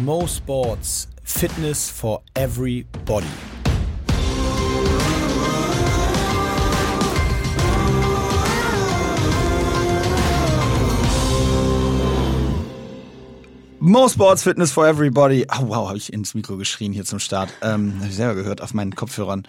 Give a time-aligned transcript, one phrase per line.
[0.00, 3.26] Mo Sports Fitness for Everybody.
[13.80, 15.44] Mo Sports Fitness for Everybody.
[15.52, 17.52] Oh, wow, habe ich ins Mikro geschrien hier zum Start.
[17.60, 19.46] Ähm, habe ich selber gehört auf meinen Kopfhörern.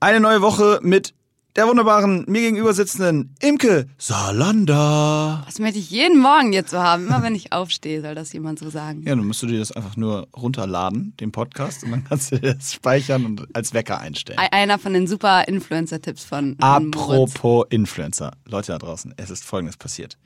[0.00, 1.12] Eine neue Woche mit
[1.58, 5.42] der wunderbaren, mir gegenüber sitzenden Imke Salander.
[5.44, 7.08] Das möchte ich jeden Morgen jetzt so haben.
[7.08, 9.02] Immer wenn ich aufstehe, soll das jemand so sagen.
[9.04, 12.38] Ja, dann musst du dir das einfach nur runterladen, den Podcast, und dann kannst du
[12.38, 14.38] das speichern und als Wecker einstellen.
[14.38, 16.54] Einer von den super Influencer-Tipps von.
[16.60, 18.30] Apropos Influencer.
[18.44, 20.16] Leute da draußen, es ist folgendes passiert.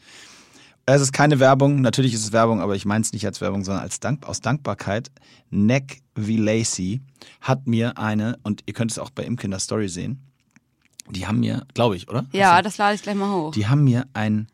[0.84, 3.64] Es ist keine Werbung, natürlich ist es Werbung, aber ich meine es nicht als Werbung,
[3.64, 5.10] sondern als Dank, aus Dankbarkeit.
[5.48, 6.32] Neck V.
[6.32, 7.01] Lacey
[7.40, 10.20] hat mir eine, und ihr könnt es auch bei Imke in der Story sehen,
[11.12, 12.27] die haben mir, glaube ich, oder?
[12.33, 13.52] Ja, du- das lade ich gleich mal hoch.
[13.52, 14.48] Die haben mir ein,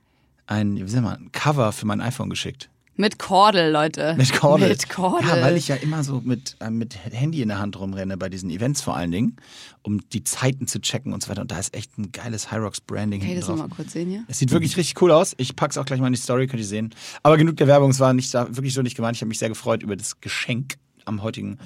[0.47, 2.69] ein, wie sagen wir, ein Cover für mein iPhone geschickt.
[3.01, 4.15] Mit Kordel, Leute.
[4.19, 4.71] Mit Kordel.
[4.71, 5.29] Mit Kordel.
[5.29, 8.29] Ja, weil ich ja immer so mit, äh, mit Handy in der Hand rumrenne bei
[8.29, 9.37] diesen Events vor allen Dingen,
[9.83, 11.43] um die Zeiten zu checken und so weiter.
[11.43, 13.57] Und da ist echt ein geiles Hyrox Branding Kann ich das drauf.
[13.59, 14.25] nochmal kurz sehen hier?
[14.27, 15.35] Es sieht wirklich richtig cool aus.
[15.39, 16.93] Ich pack's auch gleich mal in die Story, könnt ihr sehen.
[17.23, 19.17] Aber genug der Werbung, es war nicht wirklich so nicht gemeint.
[19.17, 21.59] Ich habe mich sehr gefreut über das Geschenk am heutigen,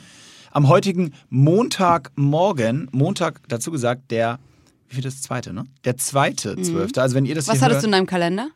[0.50, 2.88] am heutigen Montagmorgen.
[2.92, 4.38] Montag, dazu gesagt, der,
[4.92, 5.64] wie viel das zweite, ne?
[5.84, 7.00] Der zweite, zwölfte.
[7.00, 7.52] Also wenn ihr das Mhm.
[7.52, 8.48] Was hattest hört, du in deinem Kalender?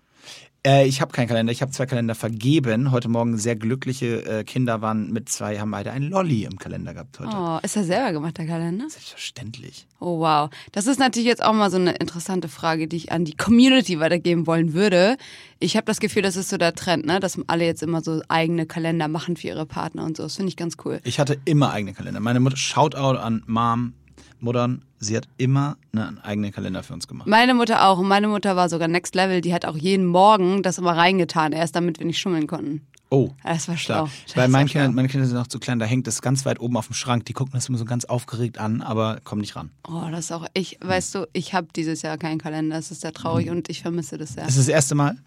[0.66, 2.90] äh, ich habe keinen Kalender, ich habe zwei Kalender vergeben.
[2.90, 6.92] Heute Morgen sehr glückliche äh, Kinder waren mit zwei, haben beide einen Lolli im Kalender
[6.92, 7.30] gehabt heute.
[7.34, 8.84] Oh, ist das selber gemacht, der Kalender?
[8.90, 9.86] Selbstverständlich.
[10.00, 10.50] Oh, wow.
[10.72, 13.98] Das ist natürlich jetzt auch mal so eine interessante Frage, die ich an die Community
[14.00, 15.16] weitergeben wollen würde.
[15.58, 17.18] Ich habe das Gefühl, das ist so der Trend, ne?
[17.20, 20.24] dass alle jetzt immer so eigene Kalender machen für ihre Partner und so.
[20.24, 21.00] Das finde ich ganz cool.
[21.04, 22.20] Ich hatte immer eigene Kalender.
[22.20, 23.94] Meine Mutter, Shoutout an Mom,
[24.40, 27.28] Muttern, sie hat immer einen eigenen Kalender für uns gemacht.
[27.28, 27.98] Meine Mutter auch.
[27.98, 29.40] Und meine Mutter war sogar Next Level.
[29.40, 32.82] Die hat auch jeden Morgen das immer reingetan, erst damit wir nicht schummeln konnten.
[33.08, 33.30] Oh.
[33.44, 34.08] Das war schlau.
[34.32, 34.48] Klar.
[34.48, 34.80] Meinen schlau.
[34.80, 36.94] Kindern, meine Kinder sind noch zu klein, da hängt das ganz weit oben auf dem
[36.94, 37.24] Schrank.
[37.26, 39.70] Die gucken das immer so ganz aufgeregt an, aber kommen nicht ran.
[39.88, 42.74] Oh, das ist auch, ich, weißt du, ich habe dieses Jahr keinen Kalender.
[42.76, 44.44] Das ist sehr traurig und ich vermisse das sehr.
[44.44, 45.16] Das ist das erste Mal?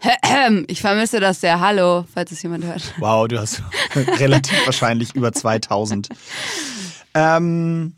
[0.68, 1.60] Ich vermisse das sehr.
[1.60, 2.94] Hallo, falls es jemand hört.
[2.98, 3.62] Wow, du hast
[4.18, 6.08] relativ wahrscheinlich über 2000.
[7.12, 7.94] Ähm,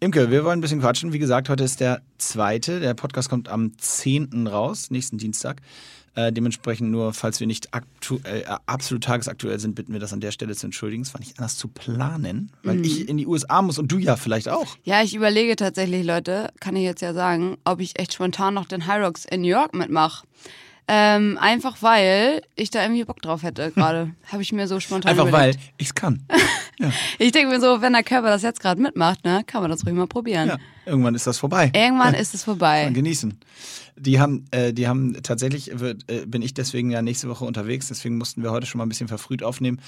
[0.00, 1.12] Imke, wir wollen ein bisschen quatschen.
[1.12, 2.78] Wie gesagt, heute ist der zweite.
[2.78, 4.46] Der Podcast kommt am 10.
[4.46, 5.60] raus, nächsten Dienstag.
[6.14, 10.30] Äh, dementsprechend nur, falls wir nicht äh, absolut tagesaktuell sind, bitten wir das an der
[10.30, 11.02] Stelle zu entschuldigen.
[11.02, 14.14] Es war nicht anders zu planen, weil ich in die USA muss und du ja
[14.14, 14.76] vielleicht auch.
[14.84, 18.66] Ja, ich überlege tatsächlich, Leute, kann ich jetzt ja sagen, ob ich echt spontan noch
[18.66, 20.24] den High Rocks in New York mitmache.
[20.90, 24.14] Ähm, einfach weil ich da irgendwie Bock drauf hätte gerade.
[24.32, 25.60] Habe ich mir so spontan Einfach weil überlegt.
[25.76, 26.24] ich es kann.
[27.18, 29.84] Ich denke mir so, wenn der Körper das jetzt gerade mitmacht, ne, kann man das
[29.84, 30.48] ruhig mal probieren.
[30.48, 31.70] Ja, irgendwann ist das vorbei.
[31.74, 32.84] Irgendwann ist es vorbei.
[32.84, 33.38] Dann genießen.
[33.96, 37.88] Die haben, äh, die haben tatsächlich, wird, äh, bin ich deswegen ja nächste Woche unterwegs,
[37.88, 39.80] deswegen mussten wir heute schon mal ein bisschen verfrüht aufnehmen.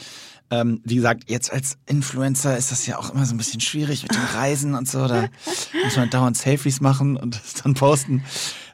[0.50, 4.03] Ähm, wie gesagt, jetzt als Influencer ist das ja auch immer so ein bisschen schwierig
[4.03, 5.06] mit den Reisen und so.
[5.06, 5.28] Da
[5.84, 8.25] muss man dauernd Selfies machen und das dann posten.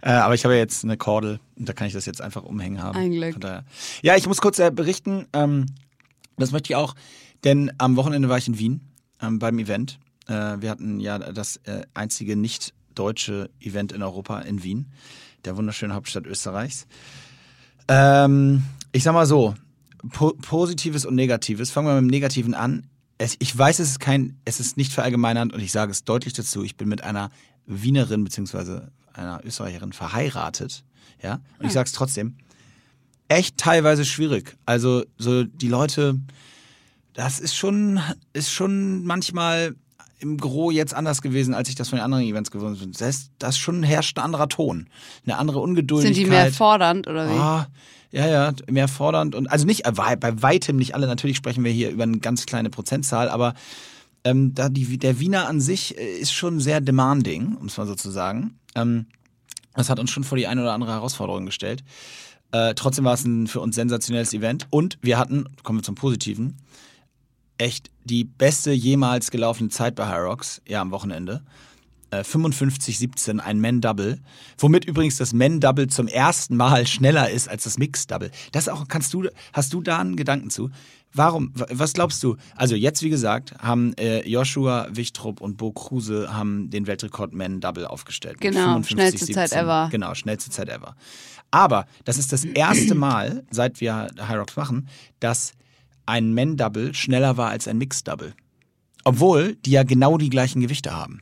[0.06, 2.44] Äh, aber ich habe ja jetzt eine Kordel und da kann ich das jetzt einfach
[2.44, 2.96] umhängen haben.
[2.96, 3.36] Ein Glück.
[4.02, 5.66] Ja, ich muss kurz äh, berichten, ähm,
[6.38, 6.94] das möchte ich auch,
[7.42, 8.80] denn am Wochenende war ich in Wien
[9.20, 9.98] ähm, beim Event.
[10.28, 14.92] Äh, wir hatten ja das äh, einzige nicht deutsche Event in Europa in Wien,
[15.44, 16.86] der wunderschönen Hauptstadt Österreichs.
[17.88, 18.62] Ähm,
[18.92, 19.56] ich sag mal so,
[20.12, 21.72] po Positives und Negatives.
[21.72, 22.86] Fangen wir mit dem Negativen an.
[23.18, 26.32] Es, ich weiß, es ist kein, es ist nicht verallgemeinernd und ich sage es deutlich
[26.32, 26.62] dazu.
[26.62, 27.30] Ich bin mit einer
[27.66, 30.84] Wienerin beziehungsweise einer Österreicherin verheiratet.
[31.22, 32.36] Ja, und ich sage es trotzdem.
[33.28, 34.56] Echt teilweise schwierig.
[34.66, 36.20] Also so die Leute,
[37.14, 38.00] das ist schon,
[38.32, 39.74] ist schon manchmal
[40.18, 42.92] im Gro jetzt anders gewesen, als ich das von den anderen Events gewohnt bin.
[42.92, 44.88] Das, das schon herrscht ein anderer Ton,
[45.24, 46.14] eine andere Ungeduldigkeit.
[46.14, 47.38] Sind die mehr fordernd oder wie?
[47.38, 47.66] Ah,
[48.12, 51.06] ja, ja, mehr fordernd und also nicht bei weitem nicht alle.
[51.06, 53.54] Natürlich sprechen wir hier über eine ganz kleine Prozentzahl, aber
[54.26, 57.86] ähm, da die, der Wiener an sich äh, ist schon sehr demanding, um es mal
[57.86, 58.58] so zu sagen.
[58.74, 59.06] Ähm,
[59.74, 61.84] das hat uns schon vor die eine oder andere Herausforderung gestellt.
[62.50, 65.94] Äh, trotzdem war es ein für uns sensationelles Event und wir hatten, kommen wir zum
[65.94, 66.56] Positiven,
[67.56, 71.42] echt die beste jemals gelaufene Zeit bei Hyrox, ja am Wochenende.
[72.10, 74.20] Äh, 55-17, ein Men-Double.
[74.58, 78.32] Womit übrigens das Men-Double zum ersten Mal schneller ist als das Mix-Double.
[78.50, 80.70] Das auch, kannst du, hast du da einen Gedanken zu?
[81.16, 82.36] Warum, wa- was glaubst du?
[82.54, 87.86] Also jetzt, wie gesagt, haben äh, Joshua Wichtrup und Bo Kruse haben den Weltrekord Men-Double
[87.86, 88.34] aufgestellt.
[88.34, 89.64] mit Genau, 55, schnellste Zeit 17.
[89.64, 89.88] ever.
[89.90, 90.94] Genau, schnellste Zeit ever.
[91.50, 94.88] Aber das ist das erste Mal, seit wir Hyrox machen,
[95.20, 95.52] dass
[96.04, 98.34] ein Men-Double schneller war als ein Mix-Double.
[99.04, 101.20] Obwohl die ja genau die gleichen Gewichte haben.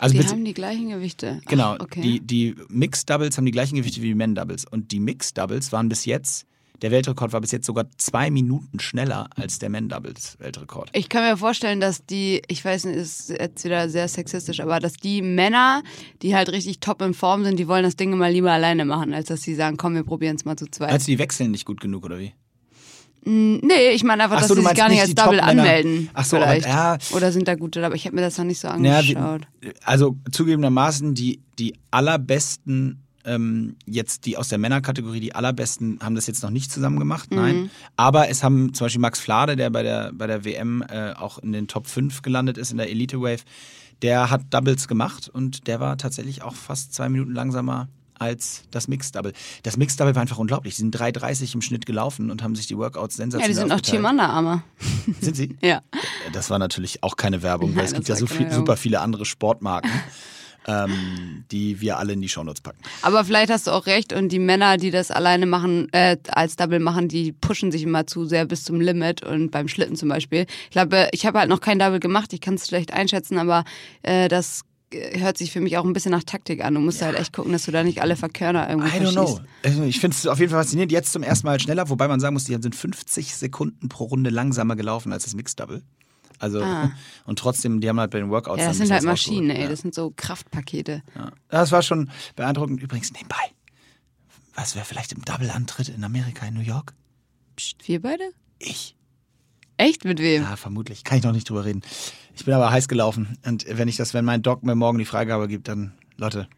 [0.00, 1.40] Also die haben die gleichen Gewichte.
[1.46, 2.00] Genau, Ach, okay.
[2.02, 4.64] die, die Mixed Doubles haben die gleichen Gewichte wie die Men Doubles.
[4.64, 6.46] Und die Mixed Doubles waren bis jetzt
[6.82, 10.90] der Weltrekord war bis jetzt sogar zwei Minuten schneller als der Men-Doubles-Weltrekord.
[10.92, 14.78] Ich kann mir vorstellen, dass die, ich weiß nicht, ist jetzt wieder sehr sexistisch, aber
[14.80, 15.82] dass die Männer,
[16.22, 19.12] die halt richtig top in Form sind, die wollen das Ding immer lieber alleine machen,
[19.12, 20.90] als dass sie sagen, komm, wir probieren es mal zu zweit.
[20.90, 22.32] Also die wechseln nicht gut genug, oder wie?
[23.24, 26.08] Nee, ich meine einfach, Ach dass so, sie du sich gar nicht als Double anmelden.
[26.14, 26.66] Ach so, aber- vielleicht.
[26.66, 26.96] ja.
[27.10, 29.42] Oder sind da gute, aber ich habe mir das noch nicht so Ja, die, angeschaut.
[29.82, 36.26] also zugegebenermaßen die, die allerbesten, ähm, jetzt die aus der Männerkategorie, die allerbesten haben das
[36.26, 37.70] jetzt noch nicht zusammen gemacht, nein.
[37.96, 41.38] Aber es haben zum Beispiel Max Flade, der bei der, bei der WM äh, auch
[41.38, 43.42] in den Top 5 gelandet ist, in der Elite Wave,
[44.02, 47.88] der hat Doubles gemacht und der war tatsächlich auch fast zwei Minuten langsamer
[48.18, 49.32] als das Mixed Double.
[49.62, 50.76] Das Mixed Double war einfach unglaublich.
[50.76, 53.72] Sie sind 3,30 im Schnitt gelaufen und haben sich die Workouts ja, sensationell die sind
[53.72, 53.80] auch.
[53.80, 54.62] Team Underarmer.
[55.20, 55.56] Sind sie?
[55.60, 55.82] Ja.
[56.32, 59.00] Das war natürlich auch keine Werbung, weil Nein, es gibt ja so viel, super viele
[59.00, 59.90] andere Sportmarken,
[60.68, 62.78] ähm, die wir alle in die Shownotes packen.
[63.02, 66.56] Aber vielleicht hast du auch recht und die Männer, die das alleine machen, äh, als
[66.56, 70.10] Double machen, die pushen sich immer zu sehr bis zum Limit und beim Schlitten zum
[70.10, 70.46] Beispiel.
[70.64, 73.64] Ich glaube, ich habe halt noch kein Double gemacht, ich kann es schlecht einschätzen, aber
[74.02, 74.62] äh, das
[74.92, 76.74] äh, hört sich für mich auch ein bisschen nach Taktik an.
[76.74, 79.26] Du musst halt echt gucken, dass du da nicht alle Verkörner irgendwo I don't know.
[79.26, 79.42] verschießt.
[79.64, 80.92] Also Ich finde es auf jeden Fall faszinierend.
[80.92, 84.28] Jetzt zum ersten Mal schneller, wobei man sagen muss, die sind 50 Sekunden pro Runde
[84.28, 85.82] langsamer gelaufen als das Mixed Double.
[86.38, 86.64] Also,
[87.24, 88.58] und trotzdem, die haben halt bei den Workouts.
[88.58, 88.62] Ah.
[88.62, 89.56] Ja, das sind halt Maschinen, ey.
[89.56, 89.72] rausgeholt.
[89.72, 91.02] Das sind so Kraftpakete.
[91.14, 91.24] Ja.
[91.24, 91.32] Ja.
[91.48, 92.82] Das war schon beeindruckend.
[92.82, 93.36] Übrigens, nebenbei.
[94.54, 96.94] Was wäre vielleicht im Double-Antritt in Amerika, in New York?
[97.56, 98.24] Psst, wir beide?
[98.58, 98.96] Ich.
[99.76, 100.04] Echt?
[100.04, 100.42] Mit wem?
[100.42, 101.04] Ja, vermutlich.
[101.04, 101.82] Kann ich noch nicht drüber reden.
[102.34, 103.38] Ich bin aber heiß gelaufen.
[103.44, 106.48] Und wenn ich das, wenn mein Doc mir morgen die Freigabe gibt, dann, Leute,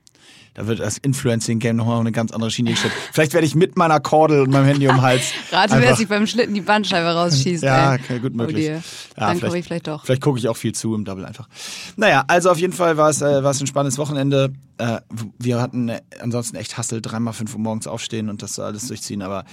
[0.55, 2.93] da wird das Influencing-Game nochmal auf eine ganz andere Schiene gestellt.
[3.13, 5.33] Vielleicht werde ich mit meiner Kordel und meinem Handy um den Hals.
[5.53, 7.63] Rate, wer sich beim Schlitten die Bandscheibe rausschießt.
[7.63, 8.67] Ja, okay, gut Oh möglich.
[8.67, 8.77] dear.
[9.17, 10.05] Ja, Dann gucke ich vielleicht doch.
[10.05, 11.49] Vielleicht gucke ich auch viel zu im Double einfach.
[11.97, 14.53] Naja, also auf jeden Fall war es, äh, war es ein spannendes Wochenende.
[14.79, 15.01] Äh,
[15.39, 18.89] wir hatten äh, ansonsten echt Hassel, dreimal fünf Uhr morgens aufstehen und das so alles
[18.89, 19.23] durchziehen.
[19.23, 19.45] Aber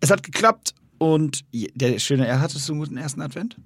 [0.00, 3.56] es hat geklappt und der schöne, er hattest du einen guten ersten Advent?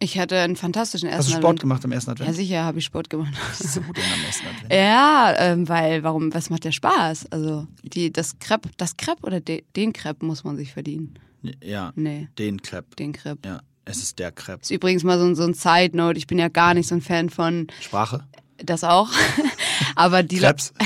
[0.00, 1.60] Ich hatte einen fantastischen Hast ersten du Sport Advent.
[1.60, 2.36] gemacht am ersten Ja, Advent?
[2.36, 3.34] sicher habe ich Sport gemacht.
[3.58, 4.72] so gut am ersten Advent.
[4.72, 7.26] Ja, ähm, weil, warum, was macht der Spaß?
[7.32, 11.14] Also, die, das Crepe, das Crepe oder de, den Crepe muss man sich verdienen?
[11.62, 12.94] Ja, Nee, den Crepe.
[12.96, 13.48] den Crepe.
[13.48, 14.62] Ja, es ist der Crepe.
[14.62, 16.16] Ist übrigens mal so, ein- so ein Side-Note.
[16.18, 18.24] Ich bin ja gar nicht so ein Fan von Sprache?
[18.58, 19.08] das auch.
[19.96, 20.72] Aber die Krebs?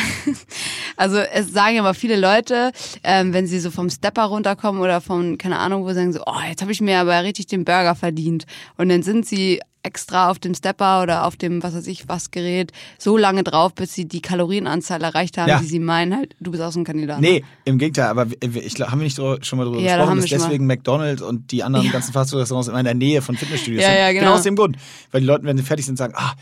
[0.97, 2.73] Also es sagen aber viele Leute,
[3.05, 6.21] ähm, wenn sie so vom Stepper runterkommen oder von, keine Ahnung, wo sie sagen so,
[6.27, 8.45] oh, jetzt habe ich mir aber richtig den Burger verdient.
[8.77, 12.31] Und dann sind sie extra auf dem Stepper oder auf dem, was weiß ich, was
[12.31, 15.59] Gerät so lange drauf, bis sie die Kalorienanzahl erreicht haben, Ja.
[15.59, 16.17] die sie meinen.
[16.17, 17.21] Halt, du bist auch so ein Kandidat.
[17.21, 20.29] Nee, im Gegenteil, aber ich glaub, haben wir nicht schon mal drüber Ja, gesprochen, dass
[20.29, 20.45] schon mal.
[20.47, 23.99] deswegen McDonald's und die anderen ganzen Fastfood-Restaurants immer in der Nähe von Fitnessstudios Ja, sind.
[23.99, 24.35] ja, genau.
[24.35, 24.77] aus dem Grund.
[25.11, 26.35] Weil die Leute, wenn sie fertig sind, sagen, ah,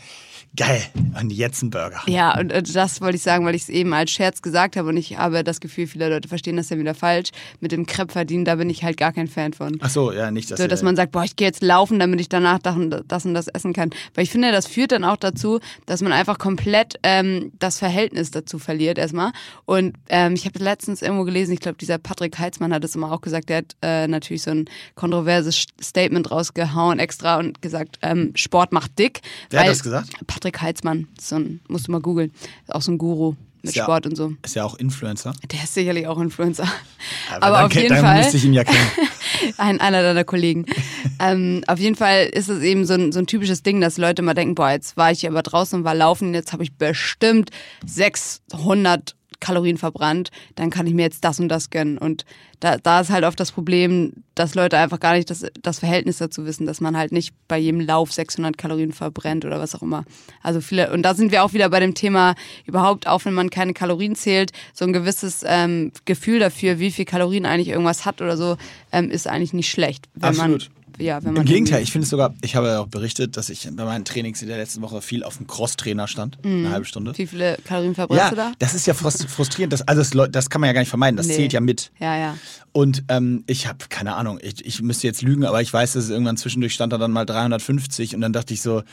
[0.55, 0.83] geil,
[1.19, 2.01] und jetzt ein Burger.
[2.07, 4.89] Ja, und äh, das wollte ich sagen, weil ich es eben als Scherz gesagt habe
[4.89, 7.29] und ich habe das Gefühl, viele Leute verstehen das ja wieder falsch.
[7.59, 9.77] Mit dem Crepe verdienen, da bin ich halt gar kein Fan von.
[9.81, 12.19] Ach so, ja, nicht, dass, So, dass man sagt, boah, ich gehe jetzt laufen, damit
[12.19, 13.91] ich danach das und das das essen kann.
[14.13, 18.31] Weil ich finde, das führt dann auch dazu, dass man einfach komplett ähm, das Verhältnis
[18.31, 19.31] dazu verliert erstmal.
[19.65, 23.11] Und ähm, ich habe letztens irgendwo gelesen, ich glaube, dieser Patrick Heitzmann hat es immer
[23.11, 24.65] auch gesagt, der hat äh, natürlich so ein
[24.95, 29.21] kontroverses St- Statement rausgehauen extra und gesagt, ähm, Sport macht dick.
[29.49, 30.09] Wer hat das gesagt?
[30.41, 32.31] Patrick Heitzmann, so ein, musst du mal googeln,
[32.67, 34.33] auch so ein Guru mit Ist ja- Sport und so.
[34.43, 35.33] Ist ja auch Influencer.
[35.51, 36.63] Der ist sicherlich auch Influencer.
[37.31, 38.17] Aber, Aber auf jeden Fall.
[38.17, 38.79] müsste ich ihn ja kennen.
[39.57, 40.65] Ein, einer deiner Kollegen.
[41.19, 44.23] ähm, auf jeden Fall ist es eben so ein, so ein typisches Ding, dass Leute
[44.23, 47.51] mal denken, boah, jetzt war ich aber draußen und war laufen, jetzt habe ich bestimmt
[47.85, 51.97] 600 Kalorien verbrannt, dann kann ich mir jetzt das und das gönnen.
[51.97, 52.23] Und
[52.61, 56.19] da, da ist halt oft das Problem, dass Leute einfach gar nicht das, das Verhältnis
[56.19, 59.81] dazu wissen, dass man halt nicht bei jedem Lauf 600 Kalorien verbrennt oder was auch
[59.81, 60.05] immer.
[60.41, 63.49] Also viele, und da sind wir auch wieder bei dem Thema überhaupt, auch wenn man
[63.49, 68.21] keine Kalorien zählt, so ein gewisses ähm, Gefühl dafür, wie viel Kalorien eigentlich irgendwas hat
[68.21, 68.57] oder so,
[68.91, 70.07] ähm, ist eigentlich nicht schlecht.
[70.21, 70.69] Absolut.
[70.69, 73.35] Man, ja, wenn man Im Gegenteil, ich finde es sogar, ich habe ja auch berichtet,
[73.37, 76.69] dass ich bei meinen Trainings in der letzten Woche viel auf dem Cross-Trainer stand, eine
[76.71, 77.17] halbe Stunde.
[77.17, 78.51] Wie viele Kalorien verbrennst Ja, du da?
[78.59, 79.73] das ist ja frust- frustrierend.
[79.73, 81.17] Das, also das, das kann man ja gar nicht vermeiden.
[81.17, 81.35] Das Nee.
[81.35, 81.91] zählt ja mit.
[81.99, 82.37] Ja, ja.
[82.71, 86.05] Und ähm, ich habe keine Ahnung, ich, ich müsste jetzt lügen, aber ich weiß, dass
[86.05, 88.83] es irgendwann zwischendurch stand da dann mal 350 und dann dachte ich so,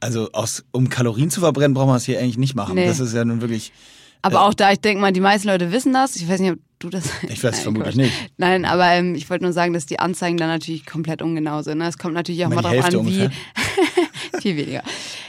[0.00, 2.74] also aus, um Kalorien zu verbrennen, brauchen wir es hier eigentlich nicht machen.
[2.74, 2.86] Nee.
[2.86, 3.72] Das ist ja nun wirklich,
[4.22, 6.16] Aber auch da, ich denke mal, die meisten Leute wissen das.
[6.16, 7.04] Ich weiß nicht, ob du das.
[7.28, 8.04] ich weiß es Nein, vermutlich Quatsch.
[8.04, 8.30] nicht.
[8.36, 11.78] Nein, aber ähm, ich wollte nur sagen, dass die Anzeigen dann natürlich komplett ungenau sind.
[11.78, 11.88] Ne?
[11.88, 13.28] Es kommt natürlich auch Mal mal drauf an, wie.
[14.40, 14.82] viel weniger.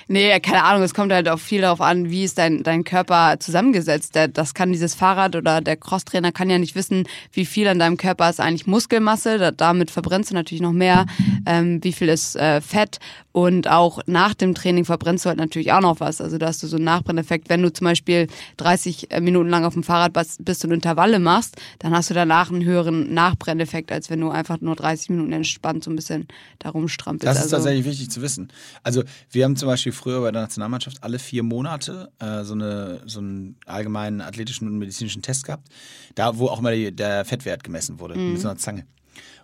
[0.07, 3.39] Nee, keine Ahnung, es kommt halt auch viel darauf an, wie ist dein, dein Körper
[3.39, 4.17] zusammengesetzt.
[4.33, 7.97] Das kann dieses Fahrrad oder der Crosstrainer kann ja nicht wissen, wie viel an deinem
[7.97, 9.37] Körper ist eigentlich Muskelmasse.
[9.37, 11.05] Da, damit verbrennst du natürlich noch mehr
[11.45, 12.99] ähm, wie viel ist äh, Fett
[13.31, 16.21] und auch nach dem Training verbrennst du halt natürlich auch noch was.
[16.21, 17.49] Also da hast du so einen Nachbrenneffekt.
[17.49, 21.55] Wenn du zum Beispiel 30 äh, Minuten lang auf dem Fahrrad bist und Intervalle machst,
[21.79, 25.83] dann hast du danach einen höheren Nachbrenneffekt, als wenn du einfach nur 30 Minuten entspannt
[25.83, 26.27] so ein bisschen
[26.59, 27.25] darum strampelst.
[27.25, 28.49] Das ist also, tatsächlich wichtig zu wissen.
[28.83, 28.92] Also
[29.31, 33.19] wir haben zum Beispiel früher bei der Nationalmannschaft alle vier Monate äh, so, eine, so
[33.19, 35.67] einen allgemeinen athletischen und medizinischen Test gehabt,
[36.15, 38.33] da wo auch mal die, der Fettwert gemessen wurde mhm.
[38.33, 38.85] mit so einer Zange.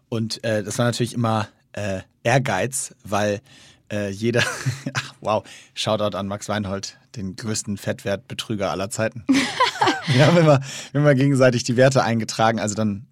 [0.10, 3.42] Und äh, das war natürlich immer äh, Ehrgeiz, weil
[3.92, 4.44] äh, jeder,
[4.94, 9.26] ach, wow, Shoutout an Max Weinhold, den größten Fettwertbetrüger aller Zeiten.
[10.08, 10.60] wir haben immer,
[10.94, 13.08] immer gegenseitig die Werte eingetragen, also dann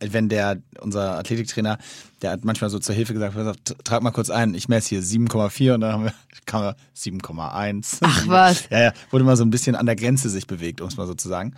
[0.00, 1.78] wenn der, unser Athletiktrainer,
[2.22, 5.74] der hat manchmal so zur Hilfe gesagt, trag mal kurz ein, ich messe hier 7,4
[5.74, 6.14] und dann haben wir,
[6.46, 7.98] kam wir 7,1.
[8.02, 8.64] Ach was.
[8.70, 11.06] Ja, ja, wurde mal so ein bisschen an der Grenze sich bewegt, um es mal
[11.06, 11.54] so zu sagen.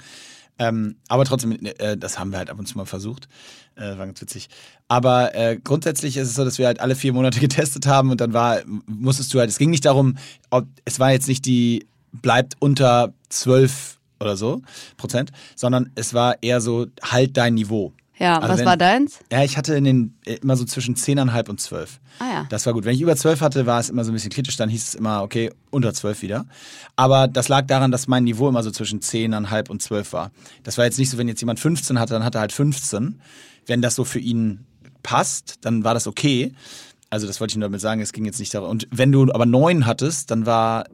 [0.59, 3.29] Ähm, aber trotzdem, äh, das haben wir halt ab und zu mal versucht.
[3.77, 4.49] Äh, war ganz witzig.
[4.89, 8.21] Aber äh, grundsätzlich ist es so, dass wir halt alle vier Monate getestet haben und
[8.21, 10.17] dann war, musstest du halt, es ging nicht darum,
[10.51, 14.63] ob, es war jetzt nicht die, bleibt unter 12 oder so
[14.97, 17.93] Prozent, sondern es war eher so, halt dein Niveau.
[18.19, 19.21] Ja, also was wenn, war deins?
[19.31, 22.01] Ja, ich hatte in den, immer so zwischen 10,5 und 12.
[22.19, 22.47] Ah ja.
[22.49, 22.85] Das war gut.
[22.85, 24.95] Wenn ich über 12 hatte, war es immer so ein bisschen kritisch, dann hieß es
[24.95, 26.47] immer, okay, unter 12 wieder.
[26.97, 30.31] Aber das lag daran, dass mein Niveau immer so zwischen 10,5 und 12 war.
[30.65, 33.21] Das war jetzt nicht so, wenn jetzt jemand 15 hatte, dann hatte er halt 15.
[33.67, 34.67] Wenn das so für ihn
[35.03, 36.53] passt, dann war das okay.
[37.11, 38.69] Also das wollte ich nur damit sagen, es ging jetzt nicht darum.
[38.69, 40.87] Und wenn du aber 9 hattest, dann war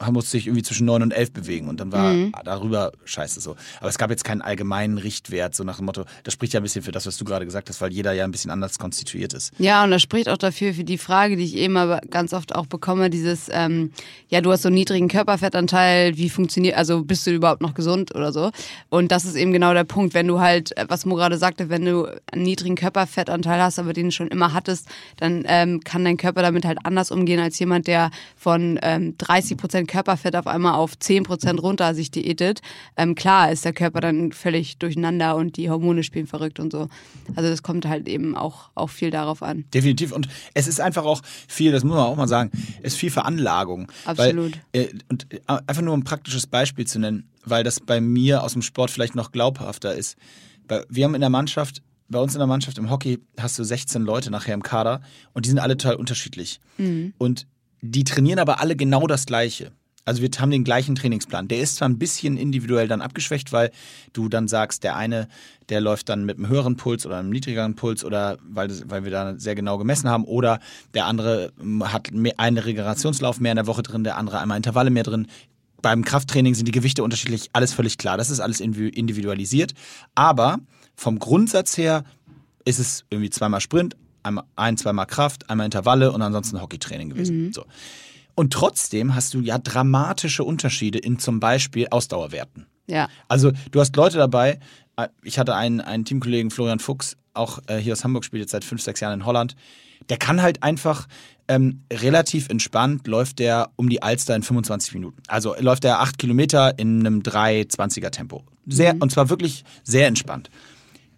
[0.00, 2.32] haben uns sich irgendwie zwischen 9 und 11 bewegen und dann war mhm.
[2.44, 3.56] darüber scheiße so.
[3.80, 6.62] Aber es gab jetzt keinen allgemeinen Richtwert, so nach dem Motto, das spricht ja ein
[6.62, 9.34] bisschen für das, was du gerade gesagt hast, weil jeder ja ein bisschen anders konstituiert
[9.34, 9.52] ist.
[9.58, 12.54] Ja, und das spricht auch dafür, für die Frage, die ich eben aber ganz oft
[12.54, 13.92] auch bekomme, dieses, ähm,
[14.28, 18.14] ja, du hast so einen niedrigen Körperfettanteil, wie funktioniert, also bist du überhaupt noch gesund
[18.14, 18.50] oder so?
[18.88, 21.84] Und das ist eben genau der Punkt, wenn du halt, was Mo gerade sagte, wenn
[21.84, 24.88] du einen niedrigen Körperfettanteil hast, aber den schon immer hattest,
[25.18, 29.58] dann ähm, kann dein Körper damit halt anders umgehen als jemand, der von ähm, 30
[29.58, 32.60] Prozent Körperfett auf einmal auf 10% runter sich diätet,
[32.96, 36.88] ähm, klar ist der Körper dann völlig durcheinander und die Hormone spielen verrückt und so.
[37.34, 39.64] Also das kommt halt eben auch, auch viel darauf an.
[39.74, 40.12] Definitiv.
[40.12, 43.10] Und es ist einfach auch viel, das muss man auch mal sagen, es ist viel
[43.10, 43.90] Veranlagung.
[44.04, 44.58] Absolut.
[44.72, 48.44] Weil, äh, und äh, einfach nur ein praktisches Beispiel zu nennen, weil das bei mir
[48.44, 50.16] aus dem Sport vielleicht noch glaubhafter ist.
[50.88, 54.02] Wir haben in der Mannschaft bei uns in der Mannschaft im Hockey hast du 16
[54.02, 55.00] Leute nachher im Kader
[55.32, 56.60] und die sind alle total unterschiedlich.
[56.76, 57.14] Mhm.
[57.18, 57.46] Und
[57.82, 59.72] die trainieren aber alle genau das Gleiche.
[60.04, 61.48] Also wir haben den gleichen Trainingsplan.
[61.48, 63.70] Der ist zwar ein bisschen individuell dann abgeschwächt, weil
[64.12, 65.28] du dann sagst, der eine,
[65.68, 69.10] der läuft dann mit einem höheren Puls oder einem niedrigeren Puls oder weil, weil wir
[69.10, 70.58] da sehr genau gemessen haben oder
[70.94, 74.90] der andere hm, hat einen Regenerationslauf mehr in der Woche drin, der andere einmal Intervalle
[74.90, 75.26] mehr drin.
[75.82, 78.16] Beim Krafttraining sind die Gewichte unterschiedlich, alles völlig klar.
[78.16, 79.72] Das ist alles individualisiert.
[80.14, 80.58] Aber
[80.94, 82.04] vom Grundsatz her
[82.64, 87.46] ist es irgendwie zweimal Sprint, einmal ein, zweimal Kraft, einmal Intervalle und ansonsten Hockeytraining gewesen.
[87.46, 87.52] Mhm.
[87.52, 87.64] So.
[88.40, 92.64] Und trotzdem hast du ja dramatische Unterschiede in zum Beispiel Ausdauerwerten.
[92.86, 93.10] Ja.
[93.28, 94.58] Also du hast Leute dabei,
[94.96, 98.52] äh, ich hatte einen, einen Teamkollegen, Florian Fuchs, auch äh, hier aus Hamburg, spielt jetzt
[98.52, 99.56] seit fünf, sechs Jahren in Holland.
[100.08, 101.06] Der kann halt einfach
[101.48, 105.22] ähm, relativ entspannt, läuft der um die Alster in 25 Minuten.
[105.28, 108.44] Also läuft er acht Kilometer in einem 3,20er Tempo.
[108.66, 109.02] Sehr, mhm.
[109.02, 110.48] Und zwar wirklich sehr entspannt.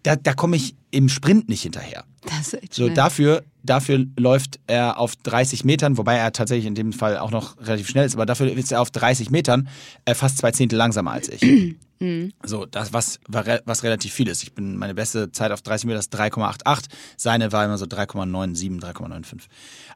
[0.03, 2.05] Da, da komme ich im Sprint nicht hinterher.
[2.21, 6.75] Das ist echt so, dafür, dafür läuft er auf 30 Metern, wobei er tatsächlich in
[6.75, 9.67] dem Fall auch noch relativ schnell ist, aber dafür ist er auf 30 Metern
[10.05, 11.41] äh, fast zwei Zehntel langsamer als ich.
[11.99, 12.33] Mhm.
[12.43, 14.43] So, das, was, was relativ viel ist.
[14.43, 16.87] Ich bin, meine beste Zeit auf 30 Meter ist 3,88.
[17.15, 19.43] Seine war immer so 3,97, 3,95.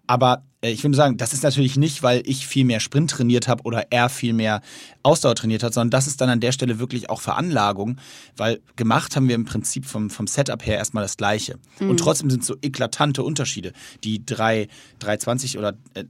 [0.06, 3.48] Aber äh, ich würde sagen, das ist natürlich nicht, weil ich viel mehr Sprint trainiert
[3.50, 4.62] habe oder er viel mehr
[5.04, 7.98] Ausdauer trainiert hat, sondern das ist dann an der Stelle wirklich auch Veranlagung,
[8.38, 11.60] weil gemacht haben wir im Prinzip vom, vom Setup her erstmal das Gleiche.
[11.80, 11.92] Mhm.
[11.92, 13.74] Und trotzdem sind so eklatante Unterschiede.
[14.04, 16.06] Die 3,20 oder äh,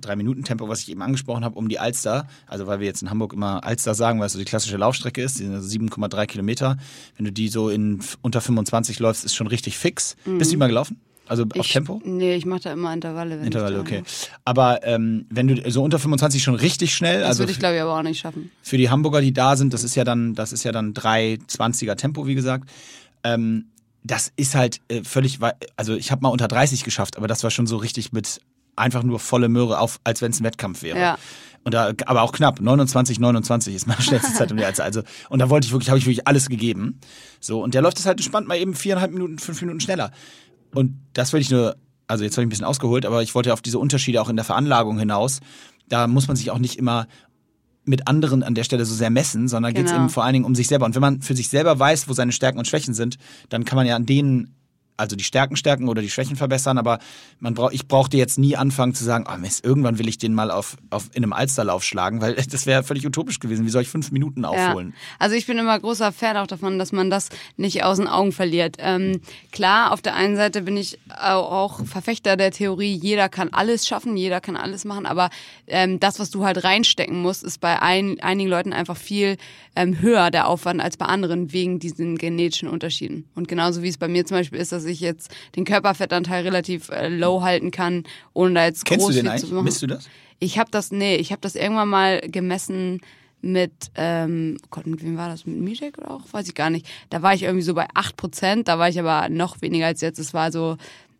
[0.00, 3.02] 3 Minuten Tempo, was ich eben angesprochen habe, um die Alster, also weil wir jetzt
[3.02, 6.26] in Hamburg immer Alster sagen, weil es so die klassische Laufstrecke ist, die sind 7,3
[6.26, 6.76] Kilometer.
[7.16, 10.16] Wenn du die so in unter 25 läufst, ist schon richtig fix.
[10.24, 10.38] Mhm.
[10.38, 11.00] Bist du die mal gelaufen?
[11.28, 12.00] Also ich, auf Tempo?
[12.04, 13.36] Nee, ich mache da immer Intervalle.
[13.36, 14.02] Intervalle, okay.
[14.46, 17.76] Aber ähm, wenn du so unter 25 schon richtig schnell, das also würde ich glaube
[17.76, 18.50] ich aber auch nicht schaffen.
[18.62, 21.96] Für die Hamburger, die da sind, das ist ja dann, das ist ja dann 3,20er
[21.96, 22.70] Tempo, wie gesagt.
[23.24, 23.66] Ähm,
[24.10, 25.38] das ist halt äh, völlig,
[25.76, 28.40] also ich habe mal unter 30 geschafft, aber das war schon so richtig mit
[28.76, 30.98] einfach nur volle Möhre auf, als wenn es ein Wettkampf wäre.
[30.98, 31.18] Ja.
[31.64, 32.60] Und da, aber auch knapp.
[32.60, 34.84] 29, 29 ist meine schnellste Zeit um die Alster.
[34.84, 37.00] Also, und da wollte ich wirklich, habe ich wirklich alles gegeben.
[37.40, 40.12] So, und der läuft das halt entspannt mal eben viereinhalb Minuten, fünf Minuten schneller.
[40.74, 43.52] Und das will ich nur, also jetzt habe ich ein bisschen ausgeholt, aber ich wollte
[43.52, 45.40] auf diese Unterschiede auch in der Veranlagung hinaus.
[45.88, 47.06] Da muss man sich auch nicht immer
[47.88, 49.84] mit anderen an der Stelle so sehr messen, sondern genau.
[49.84, 50.86] geht es eben vor allen Dingen um sich selber.
[50.86, 53.18] Und wenn man für sich selber weiß, wo seine Stärken und Schwächen sind,
[53.48, 54.54] dann kann man ja an denen
[54.98, 56.98] also die Stärken stärken oder die Schwächen verbessern, aber
[57.40, 60.34] man braucht, ich brauchte jetzt nie anfangen zu sagen, oh Mist, irgendwann will ich den
[60.34, 63.64] mal auf, auf in einem Alsterlauf schlagen, weil das wäre völlig utopisch gewesen.
[63.64, 64.88] Wie soll ich fünf Minuten aufholen?
[64.88, 65.16] Ja.
[65.20, 68.32] Also ich bin immer großer Fan auch davon, dass man das nicht aus den Augen
[68.32, 68.76] verliert.
[68.78, 69.20] Ähm,
[69.52, 74.16] klar, auf der einen Seite bin ich auch Verfechter der Theorie, jeder kann alles schaffen,
[74.16, 75.30] jeder kann alles machen, aber
[75.68, 79.36] ähm, das, was du halt reinstecken musst, ist bei ein, einigen Leuten einfach viel
[79.76, 83.28] ähm, höher der Aufwand als bei anderen wegen diesen genetischen Unterschieden.
[83.36, 86.88] Und genauso wie es bei mir zum Beispiel ist, dass ich jetzt den Körperfettanteil relativ
[86.88, 88.04] äh, low halten kann,
[88.34, 89.64] ohne da jetzt Kennst groß du den viel zu machen.
[89.64, 90.08] Misst du das?
[90.40, 93.00] Ich habe das, nee, ich habe das irgendwann mal gemessen
[93.40, 95.46] mit, ähm, oh Gott, mit wem war das?
[95.46, 96.24] Mit Mijek oder auch?
[96.32, 96.86] Weiß ich gar nicht.
[97.10, 100.18] Da war ich irgendwie so bei 8%, da war ich aber noch weniger als jetzt.
[100.18, 100.76] Es war so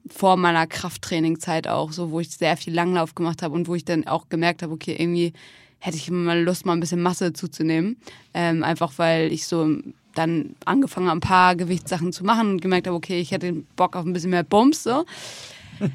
[0.09, 3.85] vor meiner Krafttrainingzeit auch, so wo ich sehr viel Langlauf gemacht habe und wo ich
[3.85, 5.33] dann auch gemerkt habe, okay, irgendwie
[5.79, 7.99] hätte ich mal Lust, mal ein bisschen Masse zuzunehmen.
[8.35, 9.77] Ähm, einfach weil ich so
[10.15, 14.05] dann angefangen ein paar Gewichtssachen zu machen und gemerkt habe, okay, ich hätte Bock auf
[14.05, 14.83] ein bisschen mehr Bums.
[14.83, 15.05] So.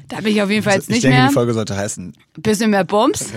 [0.08, 1.28] Da bin ich auf jeden Fall jetzt ich nicht denke, mehr.
[1.28, 2.14] die Folge sollte heißen.
[2.38, 3.32] Bisschen mehr Bums.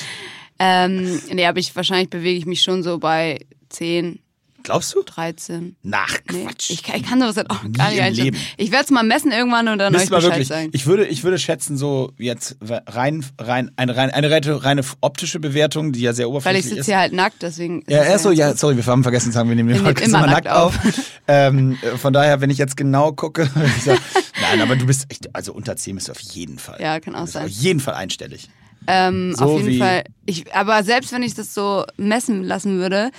[0.58, 3.38] ähm, nee, aber ich wahrscheinlich bewege ich mich schon so bei
[3.70, 4.18] 10,
[4.66, 5.02] Glaubst du?
[5.02, 5.76] 13.
[5.82, 6.70] Nach Nee, Quatsch.
[6.70, 8.36] ich, kann- ich kann sowas halt auch Nie gar nicht einschätzen.
[8.56, 10.48] Ich werde es mal messen irgendwann und dann euch Müsste mal Bescheid wirklich.
[10.48, 10.68] sagen.
[10.72, 15.40] Ich würde, ich würde schätzen, so jetzt rein, rein, eine rein, eine reine, reine optische
[15.40, 16.86] Bewertung, die ja sehr Weil ich oberflächlich sitze ist.
[16.86, 17.82] hier halt nackt, deswegen.
[17.82, 20.08] ist Ja, erst so, ja, sorry, wir haben vergessen zu sagen, wir nehmen den Podcast
[20.08, 20.78] immer immer nackt auf.
[21.28, 24.00] ähm, äh, von daher, wenn ich jetzt genau gucke, ich sagen,
[24.40, 26.80] nein, aber du bist echt, also unter 10 bist du auf jeden Fall.
[26.80, 27.44] Ja, kann auch sein.
[27.44, 28.48] Auf jeden Fall einstellig.
[28.88, 30.04] Ähm, So auf jeden Fall.
[30.26, 33.10] Ich, aber selbst wenn ich das so messen lassen würde,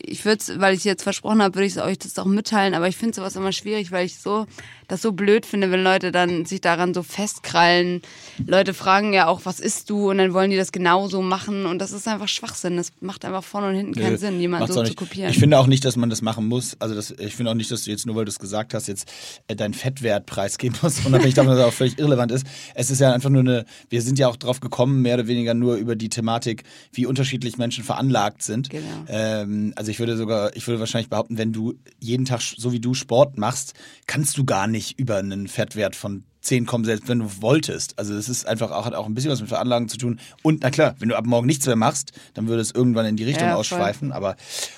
[0.00, 2.96] ich würde weil ich jetzt versprochen habe, würde ich euch das auch mitteilen, aber ich
[2.96, 4.46] finde sowas immer schwierig, weil ich so
[4.88, 8.00] das so blöd finde, wenn Leute dann sich daran so festkrallen.
[8.46, 10.10] Leute fragen ja auch, was isst du?
[10.10, 12.78] Und dann wollen die das genauso machen und das ist einfach Schwachsinn.
[12.78, 15.30] Das macht einfach vorne und hinten keinen Nö, Sinn, jemanden so zu kopieren.
[15.30, 16.74] Ich finde auch nicht, dass man das machen muss.
[16.80, 18.88] Also das, ich finde auch nicht, dass du jetzt nur, weil du es gesagt hast,
[18.88, 19.12] jetzt
[19.46, 22.46] äh, deinen Fettwert preisgeben musst, unabhängig davon, dass er auch völlig irrelevant ist.
[22.74, 25.52] Es ist ja einfach nur eine, wir sind ja auch drauf gekommen, mehr oder weniger
[25.52, 26.62] nur über die Thematik,
[26.92, 28.70] wie unterschiedlich Menschen veranlagt sind.
[28.70, 29.04] Genau.
[29.08, 32.80] Ähm, also ich würde sogar, ich würde wahrscheinlich behaupten, wenn du jeden Tag so wie
[32.80, 33.74] du Sport machst,
[34.06, 37.98] kannst du gar nicht über einen Fettwert von 10 kommen, selbst wenn du wolltest.
[37.98, 40.18] Also das ist einfach auch, hat auch ein bisschen was mit Veranlagung zu tun.
[40.42, 43.16] Und na klar, wenn du ab morgen nichts mehr machst, dann würde es irgendwann in
[43.16, 44.12] die Richtung Ja, ausschweifen.
[44.12, 44.36] Aber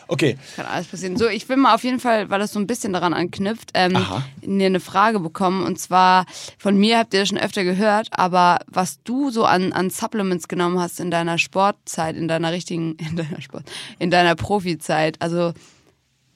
[0.08, 1.16] okay, Kann alles passieren.
[1.16, 3.96] So, ich will mal auf jeden Fall, weil das so ein bisschen daran anknüpft, ähm,
[4.44, 5.64] eine Frage bekommen.
[5.64, 6.26] Und zwar,
[6.58, 10.48] von mir habt ihr das schon öfter gehört, aber was du so an, an Supplements
[10.48, 13.64] genommen hast in deiner Sportzeit, in deiner richtigen, in deiner Sport,
[14.00, 15.16] in deiner Profizeit.
[15.20, 15.52] Also,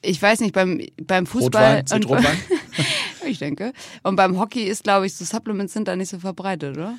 [0.01, 1.79] ich weiß nicht, beim, beim Fußball.
[1.79, 2.37] Rotwein, Zitrotwein?
[3.27, 3.73] ich denke.
[4.03, 6.97] Und beim Hockey ist, glaube ich, so Supplements sind da nicht so verbreitet, oder?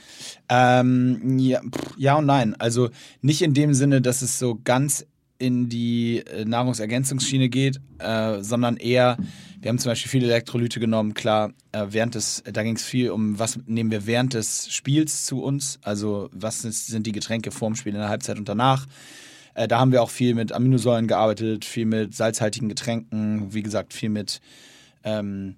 [0.49, 1.61] Ähm, ja,
[1.97, 2.55] ja und nein.
[2.59, 2.91] Also
[3.23, 5.07] nicht in dem Sinne, dass es so ganz
[5.39, 9.17] in die äh, Nahrungsergänzungsschiene geht, äh, sondern eher,
[9.61, 13.11] wir haben zum Beispiel viele Elektrolyte genommen, klar, äh, während des, da ging es viel
[13.11, 17.51] um, was nehmen wir während des Spiels zu uns, also was ist, sind die Getränke
[17.51, 18.87] vorm Spiel, in der Halbzeit und danach.
[19.55, 23.93] Äh, da haben wir auch viel mit Aminosäuren gearbeitet, viel mit salzhaltigen Getränken, wie gesagt,
[23.93, 24.41] viel mit
[25.05, 25.57] ähm,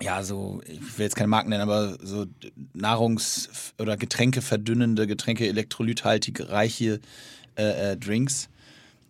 [0.00, 2.26] ja, so, ich will jetzt keine Marken nennen, aber so
[2.74, 7.00] Nahrungs- oder Getränke verdünnende, Getränke elektrolythaltige, reiche
[7.56, 8.48] äh, äh, Drinks.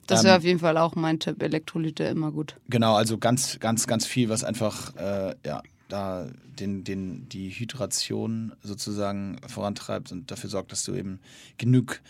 [0.06, 1.42] Das Ähm, wäre auf jeden Fall auch mein Tipp.
[1.42, 2.56] Elektrolyte immer gut.
[2.68, 6.26] Genau, also ganz, ganz, ganz viel, was einfach, äh, ja, da
[6.58, 11.20] den, den, die Hydration sozusagen vorantreibt und dafür sorgt, dass du eben
[11.58, 12.00] genug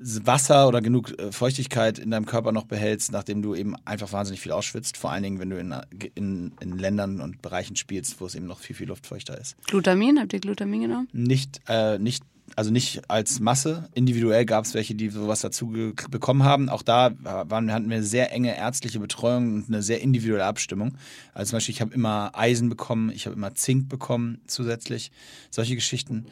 [0.00, 4.40] Wasser oder genug äh, Feuchtigkeit in deinem Körper noch behältst, nachdem du eben einfach wahnsinnig
[4.40, 4.96] viel ausschwitzt.
[4.96, 5.74] Vor allen Dingen, wenn du in,
[6.14, 9.56] in, in Ländern und Bereichen spielst, wo es eben noch viel, viel luftfeuchter ist.
[9.66, 11.08] Glutamin, habt ihr Glutamin genommen?
[11.12, 12.24] Nicht, äh, nicht,
[12.56, 13.90] also nicht als Masse.
[13.94, 15.68] Individuell gab es welche, die sowas dazu
[16.10, 16.70] bekommen haben.
[16.70, 20.96] Auch da waren, hatten wir sehr enge ärztliche Betreuung und eine sehr individuelle Abstimmung.
[21.34, 25.12] Also zum Beispiel, ich habe immer Eisen bekommen, ich habe immer Zink bekommen zusätzlich.
[25.50, 26.26] Solche Geschichten.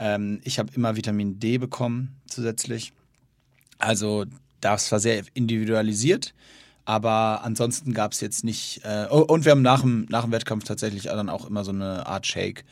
[0.00, 2.92] Ähm, ich habe immer Vitamin D bekommen zusätzlich.
[3.82, 4.24] Also
[4.60, 6.34] das war sehr individualisiert.
[6.84, 8.80] Aber ansonsten gab es jetzt nicht.
[8.84, 11.70] Äh, oh, und wir haben nach dem, nach dem Wettkampf tatsächlich dann auch immer so
[11.70, 12.64] eine Art Shake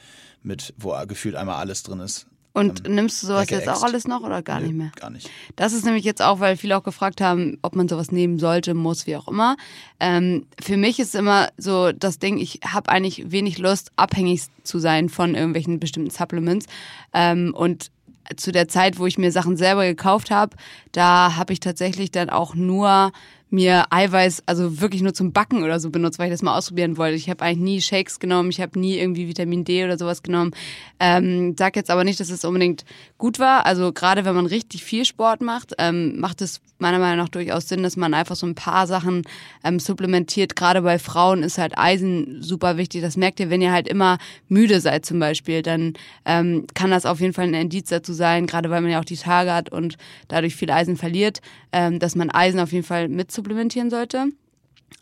[0.43, 2.27] mit, wo gefühlt einmal alles drin ist.
[2.53, 4.93] Und nimmst du sowas jetzt auch alles noch oder gar Ähm, Nö, nicht mehr?
[4.97, 5.31] Gar nicht.
[5.55, 8.75] Das ist nämlich jetzt auch, weil viele auch gefragt haben, ob man sowas nehmen sollte,
[8.75, 9.57] muss, wie auch immer.
[10.01, 14.81] Ähm, für mich ist immer so das Ding, ich habe eigentlich wenig Lust, abhängig zu
[14.81, 16.67] sein von irgendwelchen bestimmten Supplements.
[17.15, 17.93] Ähm, und
[18.37, 20.57] zu der Zeit, wo ich mir Sachen selber gekauft habe,
[20.93, 23.13] da habe ich tatsächlich dann auch nur
[23.51, 26.97] mir Eiweiß, also wirklich nur zum Backen oder so benutzt, weil ich das mal ausprobieren
[26.97, 27.17] wollte.
[27.17, 30.53] Ich habe eigentlich nie Shakes genommen, ich habe nie irgendwie Vitamin D oder sowas genommen.
[31.01, 32.85] Ähm, sag jetzt aber nicht, dass es unbedingt
[33.19, 33.67] gut war.
[33.67, 37.69] Also gerade wenn man richtig viel Sport macht, ähm, macht es meiner Meinung nach durchaus
[37.69, 39.23] Sinn, dass man einfach so ein paar Sachen
[39.65, 40.57] ähm, supplementiert.
[40.57, 43.03] Gerade bei Frauen ist halt Eisen super wichtig.
[43.03, 47.07] Das merkt ihr, wenn ihr halt immer müde seid zum Beispiel, dann ähm, kann das
[47.07, 49.71] auf jeden Fall ein Indiz dazu sein, gerade weil man ja auch die Tage hat
[49.71, 49.97] und
[50.29, 51.41] dadurch viel Eisen verliert,
[51.73, 54.27] ähm, dass man Eisen auf jeden Fall mit supplementieren sollte.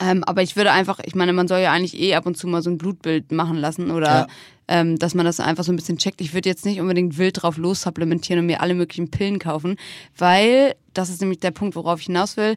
[0.01, 2.47] Ähm, aber ich würde einfach, ich meine, man soll ja eigentlich eh ab und zu
[2.47, 4.27] mal so ein Blutbild machen lassen oder Ja.
[4.69, 6.21] ähm, dass man das einfach so ein bisschen checkt.
[6.21, 9.77] Ich würde jetzt nicht unbedingt wild drauf los supplementieren und mir alle möglichen Pillen kaufen,
[10.17, 12.55] weil das ist nämlich der Punkt, worauf ich hinaus will.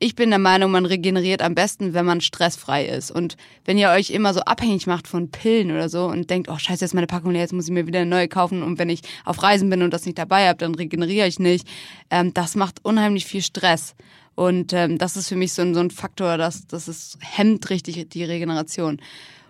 [0.00, 3.10] Ich bin der Meinung, man regeneriert am besten, wenn man stressfrei ist.
[3.10, 6.56] Und wenn ihr euch immer so abhängig macht von Pillen oder so und denkt, oh
[6.56, 8.62] scheiße, jetzt ist meine Packung leer, jetzt muss ich mir wieder eine neue kaufen.
[8.62, 11.66] Und wenn ich auf Reisen bin und das nicht dabei habe, dann regeneriere ich nicht.
[12.10, 13.96] Ähm, das macht unheimlich viel Stress.
[14.38, 17.70] Und ähm, das ist für mich so ein, so ein Faktor, dass das ist, hemmt
[17.70, 19.00] richtig die Regeneration.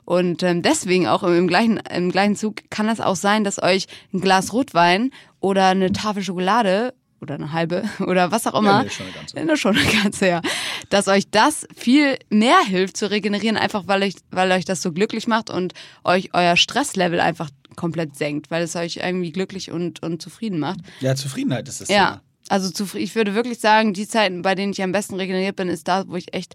[0.07, 3.62] Und ähm, deswegen auch im, im, gleichen, im gleichen Zug kann das auch sein, dass
[3.62, 8.85] euch ein Glas Rotwein oder eine Tafel Schokolade oder eine halbe oder was auch immer,
[8.85, 9.37] nee, schon eine ganze.
[9.37, 10.40] Ja, schon eine ganze, ja,
[10.88, 14.92] dass euch das viel mehr hilft zu regenerieren, einfach weil euch, weil euch das so
[14.92, 20.03] glücklich macht und euch euer Stresslevel einfach komplett senkt, weil es euch irgendwie glücklich und,
[20.03, 20.79] und zufrieden macht.
[21.01, 22.22] Ja, Zufriedenheit ist das Ja, Thema.
[22.49, 25.89] Also ich würde wirklich sagen, die Zeiten, bei denen ich am besten regeneriert bin, ist
[25.89, 26.55] da, wo ich echt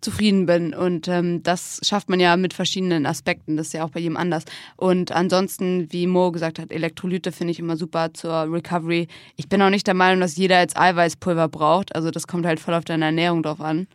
[0.00, 0.74] zufrieden bin.
[0.74, 3.56] Und ähm, das schafft man ja mit verschiedenen Aspekten.
[3.56, 4.44] Das ist ja auch bei jedem anders.
[4.76, 9.08] Und ansonsten, wie Mo gesagt hat, Elektrolyte finde ich immer super zur Recovery.
[9.36, 11.94] Ich bin auch nicht der Meinung, dass jeder jetzt Eiweißpulver braucht.
[11.94, 13.86] Also das kommt halt voll auf deine Ernährung drauf an.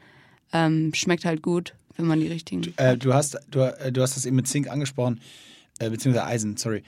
[0.54, 2.74] Ähm, schmeckt halt gut, wenn man die richtigen.
[2.78, 5.22] Äh, du, hast, du, äh, du hast das eben mit Zink angesprochen,
[5.80, 6.84] äh, beziehungsweise Eisen, sorry.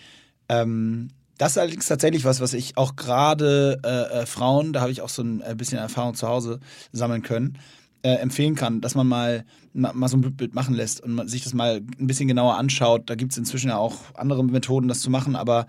[0.49, 4.91] Ähm, das ist allerdings tatsächlich was, was ich auch gerade äh, äh, Frauen, da habe
[4.91, 6.59] ich auch so ein äh, bisschen Erfahrung zu Hause
[6.91, 7.57] sammeln können,
[8.03, 11.27] äh, empfehlen kann, dass man mal, ma- mal so ein Blutbild machen lässt und man
[11.27, 13.09] sich das mal ein bisschen genauer anschaut.
[13.09, 15.67] Da gibt es inzwischen ja auch andere Methoden, das zu machen, aber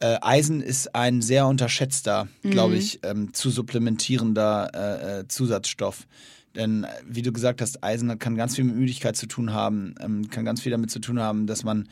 [0.00, 6.06] äh, Eisen ist ein sehr unterschätzter, glaube ich, ähm, zu supplementierender äh, äh, Zusatzstoff.
[6.54, 10.30] Denn wie du gesagt hast, Eisen kann ganz viel mit Müdigkeit zu tun haben, ähm,
[10.30, 11.88] kann ganz viel damit zu tun haben, dass man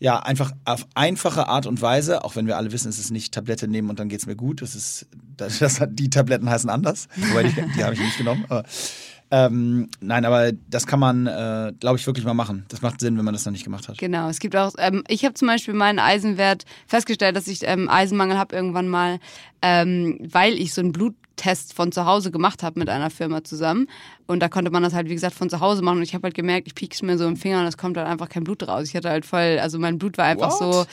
[0.00, 3.32] ja einfach auf einfache Art und Weise, auch wenn wir alle wissen, es ist nicht
[3.32, 4.62] Tablette nehmen und dann geht's mir gut.
[4.62, 8.44] Das ist, das, das die Tabletten heißen anders, wobei die, die habe ich nicht genommen.
[8.48, 8.64] Aber,
[9.32, 12.64] ähm, nein, aber das kann man, äh, glaube ich, wirklich mal machen.
[12.68, 13.98] Das macht Sinn, wenn man das noch nicht gemacht hat.
[13.98, 17.88] Genau, es gibt auch, ähm, ich habe zum Beispiel meinen Eisenwert festgestellt, dass ich ähm,
[17.88, 19.20] Eisenmangel habe irgendwann mal,
[19.62, 20.92] ähm, weil ich so einen
[21.40, 23.86] Bluttest von zu Hause gemacht habe mit einer Firma zusammen.
[24.26, 25.98] Und da konnte man das halt, wie gesagt, von zu Hause machen.
[25.98, 28.06] Und ich habe halt gemerkt, ich piek's mir so im Finger und es kommt halt
[28.06, 28.88] einfach kein Blut raus.
[28.88, 30.72] Ich hatte halt voll, also mein Blut war einfach What?
[30.72, 30.86] so,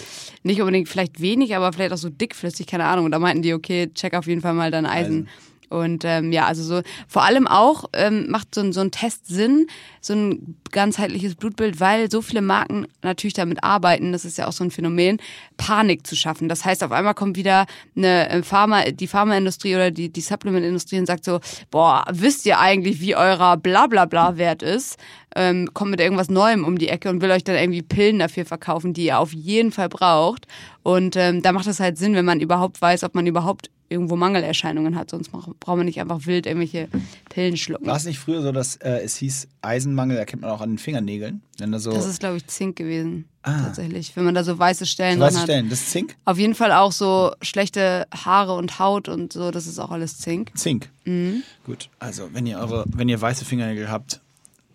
[0.44, 3.06] nicht unbedingt vielleicht wenig, aber vielleicht auch so dickflüssig, keine Ahnung.
[3.06, 5.28] Und da meinten die, okay, check auf jeden Fall mal dein Eisen.
[5.28, 5.30] Eisen.
[5.70, 9.68] Und ähm, ja, also so vor allem auch ähm, macht so so ein Test Sinn,
[10.02, 14.52] so ein ganzheitliches Blutbild, weil so viele Marken natürlich damit arbeiten, das ist ja auch
[14.52, 15.20] so ein Phänomen,
[15.58, 16.50] Panik zu schaffen.
[16.50, 21.00] Das heißt, auf einmal kommt wieder eine äh, Pharma, die Pharmaindustrie oder die, die Supplement-Industrie
[21.00, 21.40] und sagt so,
[21.72, 24.98] boah, wisst ihr eigentlich, wie eurer Blablabla-Wert ist?
[25.36, 28.46] Ähm, kommt mit irgendwas Neuem um die Ecke und will euch dann irgendwie Pillen dafür
[28.46, 30.48] verkaufen, die ihr auf jeden Fall braucht.
[30.84, 34.16] Und ähm, da macht es halt Sinn, wenn man überhaupt weiß, ob man überhaupt irgendwo
[34.16, 35.12] Mangelerscheinungen hat.
[35.12, 36.90] Sonst braucht man nicht einfach wild irgendwelche
[37.30, 37.88] Pillen schlucken.
[37.88, 40.78] War es nicht früher so, dass äh, es hieß, Eisenmangel erkennt man auch an den
[40.78, 41.42] Fingernägeln?
[41.58, 43.26] Wenn da so, Das ist, glaube ich, Zink gewesen.
[43.44, 43.64] Ah.
[43.64, 44.16] Tatsächlich.
[44.16, 45.44] Wenn man da so weiße Stellen so weiße hat.
[45.46, 46.16] Stellen, das ist Zink?
[46.26, 50.18] Auf jeden Fall auch so schlechte Haare und Haut und so, das ist auch alles
[50.18, 50.52] Zink.
[50.56, 50.90] Zink.
[51.06, 51.44] Mhm.
[51.66, 54.22] Gut, also wenn ihr eure, wenn ihr weiße Fingernägel habt,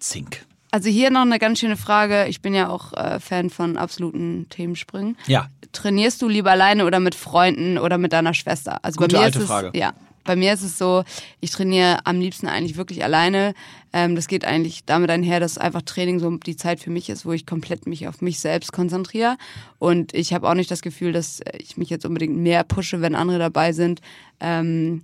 [0.03, 0.45] Zink.
[0.71, 2.27] Also hier noch eine ganz schöne Frage.
[2.29, 5.19] Ich bin ja auch äh, Fan von absoluten Themensprüngen.
[5.27, 5.49] Ja.
[5.73, 8.83] Trainierst du lieber alleine oder mit Freunden oder mit deiner Schwester?
[8.83, 9.79] Also Gute bei mir alte ist es, Frage.
[9.79, 9.93] Ja.
[10.25, 11.05] Bei mir ist es so,
[11.41, 13.55] ich trainiere am liebsten eigentlich wirklich alleine.
[13.93, 17.27] Ähm, das geht eigentlich damit einher, dass einfach Training so die Zeit für mich ist,
[17.27, 19.37] wo ich komplett mich auf mich selbst konzentriere.
[19.79, 23.15] Und ich habe auch nicht das Gefühl, dass ich mich jetzt unbedingt mehr pushe, wenn
[23.15, 24.01] andere dabei sind.
[24.41, 25.03] Ähm,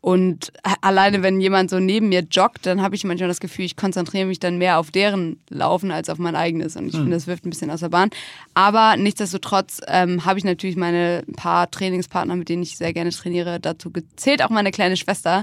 [0.00, 3.74] und alleine, wenn jemand so neben mir joggt, dann habe ich manchmal das Gefühl, ich
[3.74, 6.76] konzentriere mich dann mehr auf deren Laufen als auf mein eigenes.
[6.76, 8.10] Und ich finde, das wirft ein bisschen aus der Bahn.
[8.54, 13.58] Aber nichtsdestotrotz ähm, habe ich natürlich meine paar Trainingspartner, mit denen ich sehr gerne trainiere.
[13.58, 15.42] Dazu gezählt auch meine kleine Schwester.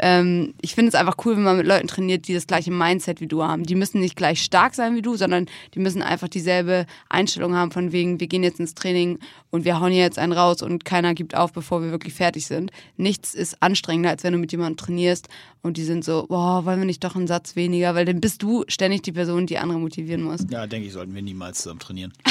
[0.00, 3.20] Ähm, ich finde es einfach cool, wenn man mit Leuten trainiert, die das gleiche Mindset
[3.20, 3.64] wie du haben.
[3.64, 7.70] Die müssen nicht gleich stark sein wie du, sondern die müssen einfach dieselbe Einstellung haben
[7.70, 9.18] von wegen, wir gehen jetzt ins Training
[9.50, 12.46] und wir hauen hier jetzt einen raus und keiner gibt auf, bevor wir wirklich fertig
[12.46, 12.70] sind.
[12.96, 15.28] Nichts ist anstrengender, als wenn du mit jemandem trainierst
[15.62, 18.42] und die sind so, boah, wollen wir nicht doch einen Satz weniger, weil dann bist
[18.42, 20.40] du ständig die Person, die andere motivieren muss.
[20.50, 22.12] Ja, denke ich, sollten wir niemals zusammen trainieren.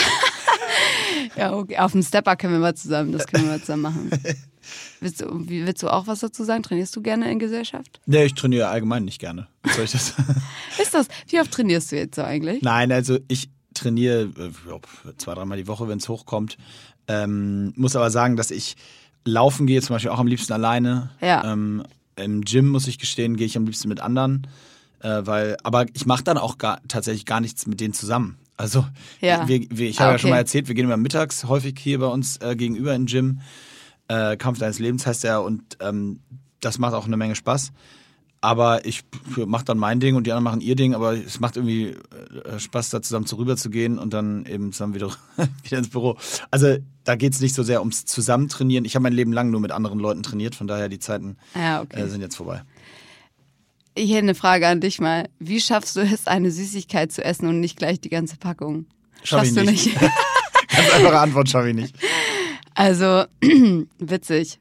[1.35, 1.77] Ja, okay.
[1.77, 4.09] Auf dem Stepper können wir mal zusammen, das können wir mal zusammen machen.
[4.99, 6.63] Willst du, willst du auch was dazu sagen?
[6.63, 7.99] Trainierst du gerne in Gesellschaft?
[8.05, 9.47] Nee, ich trainiere allgemein nicht gerne.
[9.75, 10.13] Soll ich das?
[10.81, 11.07] Ist das?
[11.27, 12.61] Wie oft trainierst du jetzt so eigentlich?
[12.61, 16.57] Nein, also ich trainiere äh, zwei, dreimal die Woche, wenn es hochkommt.
[17.07, 18.75] Ähm, muss aber sagen, dass ich
[19.25, 21.11] laufen gehe, zum Beispiel auch am liebsten alleine.
[21.21, 21.51] Ja.
[21.53, 21.83] Ähm,
[22.15, 24.47] Im Gym, muss ich gestehen, gehe ich am liebsten mit anderen.
[25.01, 28.37] Äh, weil, aber ich mache dann auch gar, tatsächlich gar nichts mit denen zusammen.
[28.57, 28.85] Also,
[29.21, 29.47] Ja.
[29.47, 30.33] wir, wir, ich Ah, habe ja schon okay.
[30.35, 33.39] mal erzählt, wir gehen immer mittags häufig hier bei uns äh, gegenüber im Gym.
[34.09, 36.19] Äh, Kampf deines Lebens heißt er und ähm,
[36.59, 37.71] das macht auch eine Menge Spaß.
[38.41, 39.03] Aber ich
[39.35, 41.87] mache dann mein Ding und die anderen machen ihr Ding, aber es macht irgendwie
[42.45, 45.11] äh, Spaß, da zusammen zu rüber zu gehen und dann eben zusammen wieder,
[45.63, 46.17] wieder ins Büro.
[46.49, 48.85] Also da geht es nicht so sehr ums Zusammentrainieren.
[48.85, 51.81] Ich habe mein Leben lang nur mit anderen Leuten trainiert, von daher die Zeiten Ja,
[51.81, 51.99] okay.
[52.01, 52.63] äh, sind jetzt vorbei.
[53.93, 55.27] Ich hätte eine Frage an dich mal.
[55.39, 58.85] Wie schaffst du es, eine Süßigkeit zu essen und nicht gleich die ganze Packung?
[59.23, 59.85] Schaff ich Schaffst du nicht.
[59.87, 59.99] nicht?
[60.69, 61.93] Ganz einfache Antwort schaffe ich nicht.
[62.79, 63.25] Also,
[63.99, 64.57] witzig.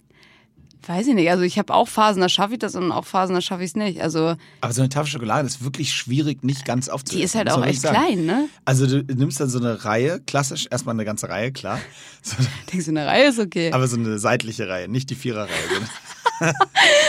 [0.86, 1.30] Weiß ich nicht.
[1.30, 3.70] Also ich habe auch Phasen, da schaffe ich das und auch Phasen, da schaffe ich
[3.70, 4.00] es nicht.
[4.00, 7.18] Also Aber so eine Tafel Schokolade ist wirklich schwierig, nicht ganz aufzuessen.
[7.18, 7.94] die ist halt auch echt sagen.
[7.96, 8.48] klein, ne?
[8.64, 11.78] Also du nimmst dann so eine Reihe, klassisch, erstmal eine ganze Reihe, klar.
[12.22, 12.36] So,
[12.72, 13.70] Denkst du, eine Reihe ist okay.
[13.72, 15.52] aber so eine seitliche Reihe, nicht die Viererreihe.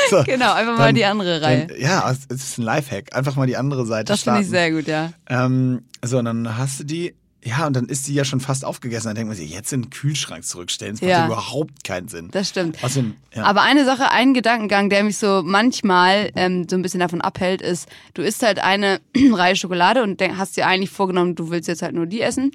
[0.10, 1.68] so, genau, einfach mal dann- die andere Reihe.
[1.68, 3.16] Dann, ja, es ist ein Lifehack.
[3.16, 5.14] Einfach mal die andere Seite das finde ich sehr gut, ja.
[5.30, 8.66] Ähm, so, und dann hast du die, ja, und dann ist die ja schon fast
[8.66, 9.08] aufgegessen.
[9.08, 11.20] Dann denkt man sich, jetzt in den Kühlschrank zurückstellen, das macht Ja.
[11.20, 12.30] ja überhaupt keinen Sinn.
[12.32, 12.84] Das stimmt.
[12.84, 13.44] Außerdem, ja.
[13.44, 17.62] Aber eine Sache, ein Gedankengang, der mich so manchmal ähm, so ein bisschen davon abhält,
[17.62, 19.00] ist, du isst halt eine
[19.32, 22.52] Reihe Schokolade und denk- hast dir eigentlich vorgenommen, du willst jetzt halt nur die essen.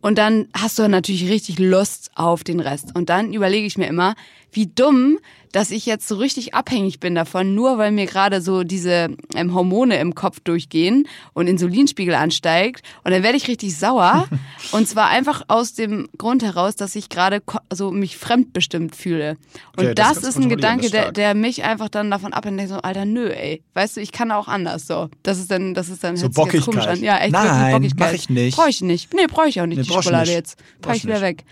[0.00, 2.94] Und dann hast du natürlich richtig Lust auf den Rest.
[2.94, 4.14] Und dann überlege ich mir immer,
[4.52, 5.18] wie dumm,
[5.50, 9.52] dass ich jetzt so richtig abhängig bin davon, nur weil mir gerade so diese ähm,
[9.54, 12.82] Hormone im Kopf durchgehen und Insulinspiegel ansteigt.
[13.04, 14.28] Und dann werde ich richtig sauer.
[14.72, 19.36] und zwar einfach aus dem Grund heraus, dass ich gerade so mich fremdbestimmt fühle.
[19.76, 22.68] Und Okay, das das, ist ein Gedanke, ist der, der mich einfach dann davon denkt
[22.68, 23.62] so, Alter, nö, ey.
[23.74, 25.10] Weißt du, ich kann auch anders so.
[25.22, 26.88] Das ist dann, das ist dann So jetzt komisch Bockigkeit.
[26.88, 27.02] an.
[27.02, 28.08] Ja, echt Nein, Bockigkeit.
[28.08, 28.56] mach ich nicht.
[28.56, 29.12] Brauche ich nicht.
[29.12, 30.34] Nee, brauche ich auch nicht, Nee, die Schokolade nicht.
[30.34, 30.56] jetzt.
[30.80, 31.22] Pack ich wieder nicht.
[31.22, 31.44] weg.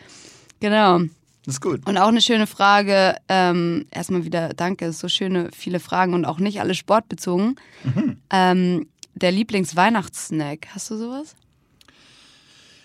[0.60, 1.00] Genau.
[1.44, 1.86] Das ist gut.
[1.86, 6.38] Und auch eine schöne Frage, ähm, erstmal wieder danke, so schöne, viele Fragen und auch
[6.38, 7.56] nicht alle sportbezogen.
[7.82, 8.18] Mhm.
[8.30, 11.34] Ähm, der Lieblingsweihnachtssnack, hast du sowas?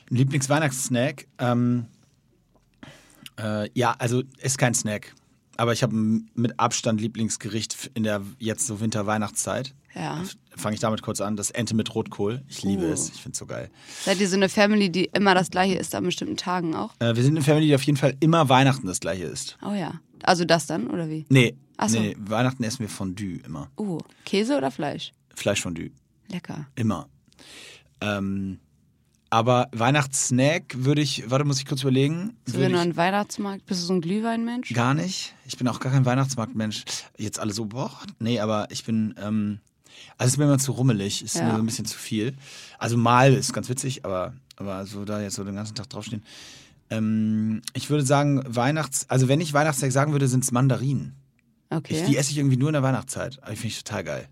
[0.10, 1.28] Ein Lieblingsweihnachtssnack?
[1.40, 1.88] Ähm,
[3.38, 5.14] äh, ja, also ist kein Snack.
[5.58, 9.74] Aber ich habe mit Abstand Lieblingsgericht in der jetzt so Winter-Weihnachtszeit.
[9.96, 10.24] Ja.
[10.58, 11.38] Fange ich damit kurz an.
[11.38, 12.44] Das Ente mit Rotkohl.
[12.50, 12.92] Ich liebe Uh.
[12.92, 13.10] es.
[13.10, 13.70] Ich finde es so geil.
[14.04, 16.94] Seid ihr so eine Family, die immer das gleiche isst an bestimmten Tagen auch?
[17.00, 19.58] Äh, wir sind eine Family, die auf jeden Fall immer Weihnachten das gleiche isst.
[19.66, 20.02] Oh ja.
[20.24, 21.26] Also das dann, oder wie?
[21.30, 22.00] Nee, Ach so.
[22.00, 23.70] nee, Weihnachten essen wir Fondue immer.
[23.78, 25.14] Uh, Käse oder Fleisch?
[25.34, 25.92] Fleischfondue.
[26.30, 26.68] Lecker.
[26.76, 27.08] Immer.
[28.02, 28.60] Ähm,
[29.30, 32.36] aber Weihnachtssnack würde ich, warte, muss ich kurz überlegen.
[32.46, 34.74] So wenn du an Weihnachtsmarkt, bist du so ein Glühweinmensch?
[34.74, 35.34] Gar nicht.
[35.46, 36.84] Ich bin auch gar kein Weihnachtsmarktmensch.
[37.18, 39.60] Jetzt alle so, boah, nee, aber ich bin, ähm,
[40.18, 41.46] also es ist mir immer zu rummelig, ist Ja.
[41.46, 42.36] mir so ein bisschen zu viel.
[42.80, 46.24] Also mal ist ganz witzig, aber, aber so da jetzt so den ganzen Tag draufstehen.
[46.90, 51.16] Ähm, ich würde sagen, Weihnachts-, also wenn ich Weihnachtstag sagen würde, sind es Mandarinen.
[51.70, 51.96] Okay.
[52.00, 53.40] Ich, die esse ich irgendwie nur in der Weihnachtszeit.
[53.42, 54.30] Aber die finde ich total geil.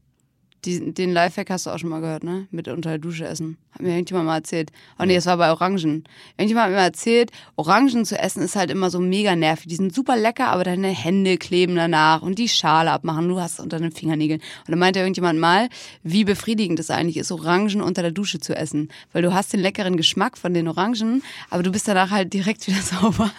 [0.65, 2.47] Die, den Lifehack hast du auch schon mal gehört, ne?
[2.51, 3.57] Mit unter der Dusche essen.
[3.71, 4.71] Hat mir irgendjemand mal erzählt.
[4.97, 6.05] Oh nee, das war bei Orangen.
[6.37, 9.67] Irgendjemand hat mir mal erzählt, Orangen zu essen ist halt immer so mega nervig.
[9.67, 13.27] Die sind super lecker, aber deine Hände kleben danach und die Schale abmachen.
[13.27, 14.39] Du hast es unter den Fingernägeln.
[14.59, 15.69] Und dann meinte irgendjemand mal,
[16.03, 18.89] wie befriedigend es eigentlich ist, Orangen unter der Dusche zu essen.
[19.11, 22.67] Weil du hast den leckeren Geschmack von den Orangen, aber du bist danach halt direkt
[22.67, 23.31] wieder sauber.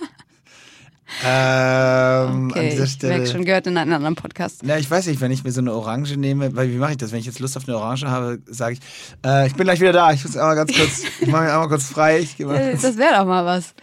[1.24, 3.26] Ähm, an Okay, dieser ich merke Stelle.
[3.26, 4.62] schon, gehört in einem anderen Podcast.
[4.64, 6.96] Na, ich weiß nicht, wenn ich mir so eine Orange nehme, weil wie mache ich
[6.96, 7.12] das?
[7.12, 8.80] Wenn ich jetzt Lust auf eine Orange habe, sage ich,
[9.24, 10.12] äh, ich bin gleich wieder da.
[10.12, 12.20] Ich muss einmal ganz kurz, ich mache mich einmal kurz frei.
[12.20, 13.74] Äh, Das wäre doch mal was.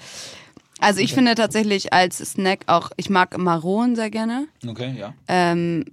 [0.79, 4.47] Also ich finde tatsächlich als Snack auch, ich mag Maronen sehr gerne.
[4.67, 5.13] Okay, ja.
[5.27, 5.86] Ähm,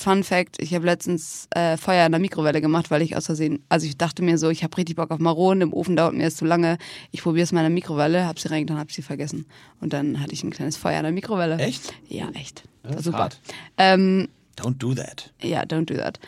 [0.00, 3.64] Fun Fact, ich habe letztens äh, Feuer in der Mikrowelle gemacht, weil ich aus Versehen,
[3.68, 6.24] also ich dachte mir so, ich habe richtig Bock auf Maronen, im Ofen dauert mir
[6.24, 6.78] das zu lange.
[7.10, 9.46] Ich probiere es mal in der Mikrowelle, habe sie reingetan, habe sie vergessen.
[9.80, 11.58] Und dann hatte ich ein kleines Feuer in der Mikrowelle.
[11.58, 11.92] Echt?
[12.08, 12.62] Ja, echt.
[12.82, 13.18] Das War super.
[13.18, 13.40] hart.
[13.76, 15.32] Ähm, Don't do that.
[15.42, 16.18] ja, don't do that.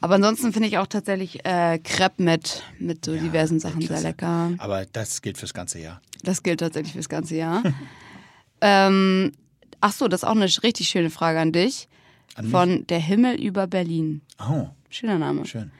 [0.00, 4.52] Aber ansonsten finde ich auch tatsächlich äh, Crepe mit, mit so diversen Sachen sehr lecker.
[4.58, 6.00] Aber das gilt fürs ganze Jahr.
[6.22, 7.62] Das gilt tatsächlich fürs ganze Jahr.
[8.60, 9.32] ähm,
[9.80, 11.88] ach so, das ist auch eine richtig schöne Frage an dich.
[12.36, 12.52] An mich?
[12.52, 14.20] Von Der Himmel über Berlin.
[14.40, 15.44] Oh, Schöner Name.
[15.44, 15.70] schön.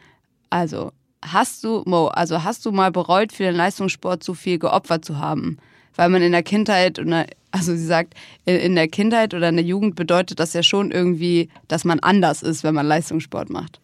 [0.51, 0.92] Also,
[1.23, 5.19] hast du, Mo, also hast du mal bereut, für den Leistungssport so viel geopfert zu
[5.19, 5.59] haben?
[5.95, 8.14] Weil man in der Kindheit oder, also sie sagt,
[8.45, 12.42] in, der Kindheit oder in der Jugend bedeutet das ja schon irgendwie, dass man anders
[12.42, 13.81] ist, wenn man Leistungssport macht.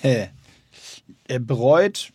[0.00, 0.28] Hä.
[1.26, 2.12] Er bereut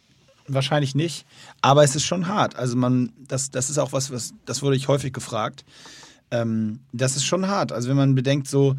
[0.48, 1.26] wahrscheinlich nicht,
[1.62, 2.56] aber es ist schon hart.
[2.56, 5.66] Also man, das, das ist auch was, was, das wurde ich häufig gefragt.
[6.32, 7.72] Ähm, das ist schon hart.
[7.72, 8.76] Also wenn man bedenkt, so,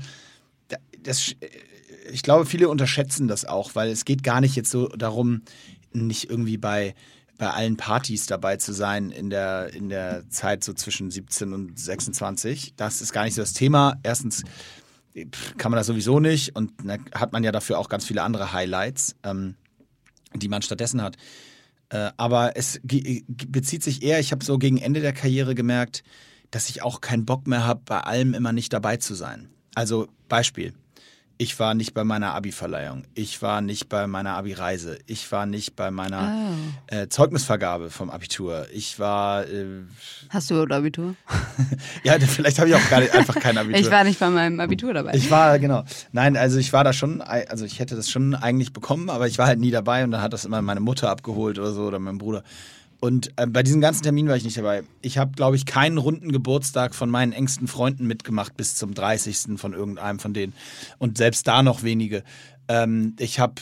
[1.05, 1.35] das,
[2.11, 5.43] ich glaube, viele unterschätzen das auch, weil es geht gar nicht jetzt so darum,
[5.93, 6.95] nicht irgendwie bei
[7.37, 11.79] bei allen Partys dabei zu sein in der, in der Zeit so zwischen 17 und
[11.79, 12.75] 26.
[12.77, 13.99] Das ist gar nicht so das Thema.
[14.03, 14.45] Erstens
[15.59, 18.53] kann man das sowieso nicht und dann hat man ja dafür auch ganz viele andere
[18.53, 19.57] Highlights, ähm,
[20.35, 21.17] die man stattdessen hat.
[21.91, 26.03] Äh, aber es bezieht sich eher, ich habe so gegen Ende der Karriere gemerkt,
[26.51, 29.49] dass ich auch keinen Bock mehr habe, bei allem immer nicht dabei zu sein.
[29.75, 30.73] Also Beispiel.
[31.37, 33.03] Ich war nicht bei meiner Abi-Verleihung.
[33.15, 34.99] Ich war nicht bei meiner Abi-Reise.
[35.07, 36.95] Ich war nicht bei meiner oh.
[36.95, 38.67] äh, Zeugnisvergabe vom Abitur.
[38.73, 39.45] Ich war.
[39.49, 39.83] Äh,
[40.29, 41.17] Hast du Abitur?
[42.05, 43.81] ja, vielleicht habe ich auch gar nicht, einfach kein Abitur.
[43.81, 45.15] Ich war nicht bei meinem Abitur dabei.
[45.15, 45.83] Ich war, genau.
[46.13, 49.37] Nein, also ich war da schon, also ich hätte das schon eigentlich bekommen, aber ich
[49.37, 51.99] war halt nie dabei und dann hat das immer meine Mutter abgeholt oder so oder
[51.99, 52.45] mein Bruder.
[53.05, 54.83] Und äh, bei diesem ganzen Termin war ich nicht dabei.
[55.03, 59.59] Ich habe, glaube ich, keinen runden Geburtstag von meinen engsten Freunden mitgemacht bis zum 30.
[59.59, 60.55] von irgendeinem von denen.
[60.97, 62.25] Und selbst da noch wenige.
[62.67, 63.57] Ähm, ich habe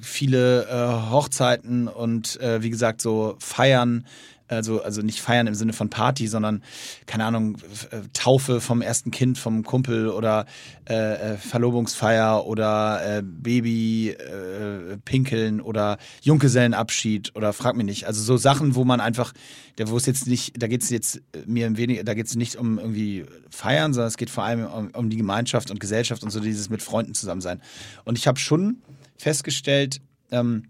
[0.00, 4.06] viele äh, Hochzeiten und äh, wie gesagt so Feiern
[4.48, 6.62] also, also nicht feiern im Sinne von Party, sondern,
[7.06, 7.58] keine Ahnung,
[7.90, 10.46] äh, Taufe vom ersten Kind vom Kumpel oder
[10.88, 18.06] äh, äh, Verlobungsfeier oder äh, Baby äh, pinkeln oder Junggesellenabschied oder frag mich nicht.
[18.06, 19.32] Also so Sachen, wo man einfach,
[19.78, 22.78] wo es jetzt nicht, da geht es jetzt mir weniger, da geht es nicht um
[22.78, 26.40] irgendwie feiern, sondern es geht vor allem um, um die Gemeinschaft und Gesellschaft und so
[26.40, 27.60] dieses mit Freunden zusammen sein.
[28.04, 28.82] Und ich habe schon
[29.16, 30.64] festgestellt, ähm,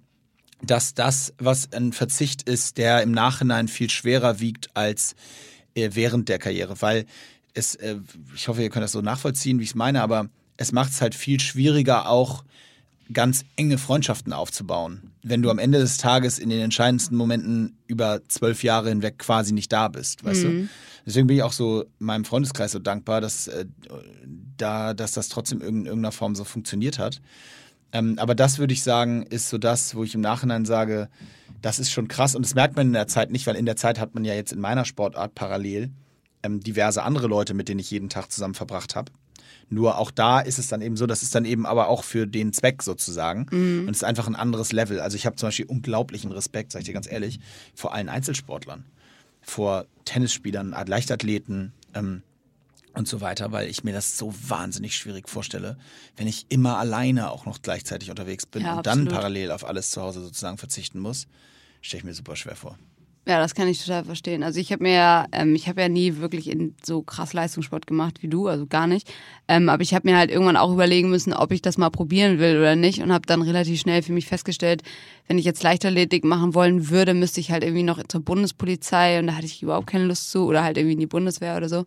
[0.62, 5.14] dass das, was ein Verzicht ist, der im Nachhinein viel schwerer wiegt als
[5.74, 6.80] äh, während der Karriere.
[6.80, 7.06] Weil
[7.54, 7.96] es, äh,
[8.34, 11.00] ich hoffe, ihr könnt das so nachvollziehen, wie ich es meine, aber es macht es
[11.00, 12.44] halt viel schwieriger, auch
[13.12, 18.20] ganz enge Freundschaften aufzubauen, wenn du am Ende des Tages in den entscheidendsten Momenten über
[18.28, 20.62] zwölf Jahre hinweg quasi nicht da bist, weißt mhm.
[20.64, 20.68] du?
[21.06, 23.64] Deswegen bin ich auch so meinem Freundeskreis so dankbar, dass, äh,
[24.58, 27.22] da, dass das trotzdem in irgendeiner Form so funktioniert hat.
[27.92, 31.08] Ähm, aber das würde ich sagen, ist so das, wo ich im Nachhinein sage,
[31.62, 32.34] das ist schon krass.
[32.34, 34.34] Und das merkt man in der Zeit nicht, weil in der Zeit hat man ja
[34.34, 35.90] jetzt in meiner Sportart parallel
[36.42, 39.10] ähm, diverse andere Leute, mit denen ich jeden Tag zusammen verbracht habe.
[39.70, 42.26] Nur auch da ist es dann eben so, das ist dann eben aber auch für
[42.26, 43.46] den Zweck sozusagen.
[43.50, 43.80] Mhm.
[43.86, 45.00] Und es ist einfach ein anderes Level.
[45.00, 47.40] Also ich habe zum Beispiel unglaublichen Respekt, sag ich dir ganz ehrlich,
[47.74, 48.84] vor allen Einzelsportlern.
[49.42, 52.22] Vor Tennisspielern, Leichtathleten, ähm,
[52.98, 55.78] und so weiter, weil ich mir das so wahnsinnig schwierig vorstelle,
[56.16, 59.08] wenn ich immer alleine auch noch gleichzeitig unterwegs bin ja, und absolut.
[59.08, 61.26] dann parallel auf alles zu Hause sozusagen verzichten muss,
[61.80, 62.76] stelle ich mir super schwer vor.
[63.26, 64.42] Ja, das kann ich total verstehen.
[64.42, 67.86] Also ich habe mir ja, ähm, ich habe ja nie wirklich in so krass Leistungssport
[67.86, 69.06] gemacht wie du, also gar nicht.
[69.48, 72.38] Ähm, aber ich habe mir halt irgendwann auch überlegen müssen, ob ich das mal probieren
[72.38, 74.82] will oder nicht und habe dann relativ schnell für mich festgestellt,
[75.26, 79.26] wenn ich jetzt Leichtathletik machen wollen würde, müsste ich halt irgendwie noch zur Bundespolizei und
[79.26, 81.84] da hatte ich überhaupt keine Lust zu oder halt irgendwie in die Bundeswehr oder so.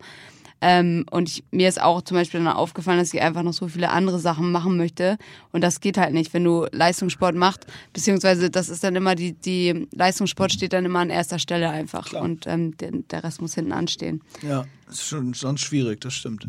[0.64, 3.66] Ähm, und ich, mir ist auch zum Beispiel dann aufgefallen, dass ich einfach noch so
[3.66, 5.18] viele andere Sachen machen möchte.
[5.50, 9.32] Und das geht halt nicht, wenn du Leistungssport machst, beziehungsweise das ist dann immer die,
[9.32, 12.10] die Leistungssport steht dann immer an erster Stelle einfach.
[12.10, 12.22] Klar.
[12.22, 14.22] Und ähm, der, der Rest muss hinten anstehen.
[14.40, 16.46] Ja, ist schon sonst schwierig, das stimmt.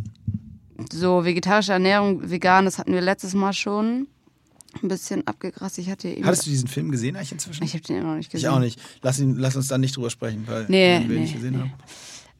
[0.91, 4.08] So, vegetarische Ernährung, vegan, das hatten wir letztes Mal schon
[4.84, 5.80] ein bisschen abgegrast.
[5.80, 7.63] Ich hatte eben Hattest du diesen Film gesehen eigentlich inzwischen?
[7.63, 8.47] Ich habe den immer noch nicht gesehen.
[8.47, 8.80] Ich auch nicht.
[9.02, 11.54] Lass, ihn, lass uns da nicht drüber sprechen, weil nee, wir ihn nee, nicht gesehen
[11.54, 11.60] nee.
[11.60, 11.73] haben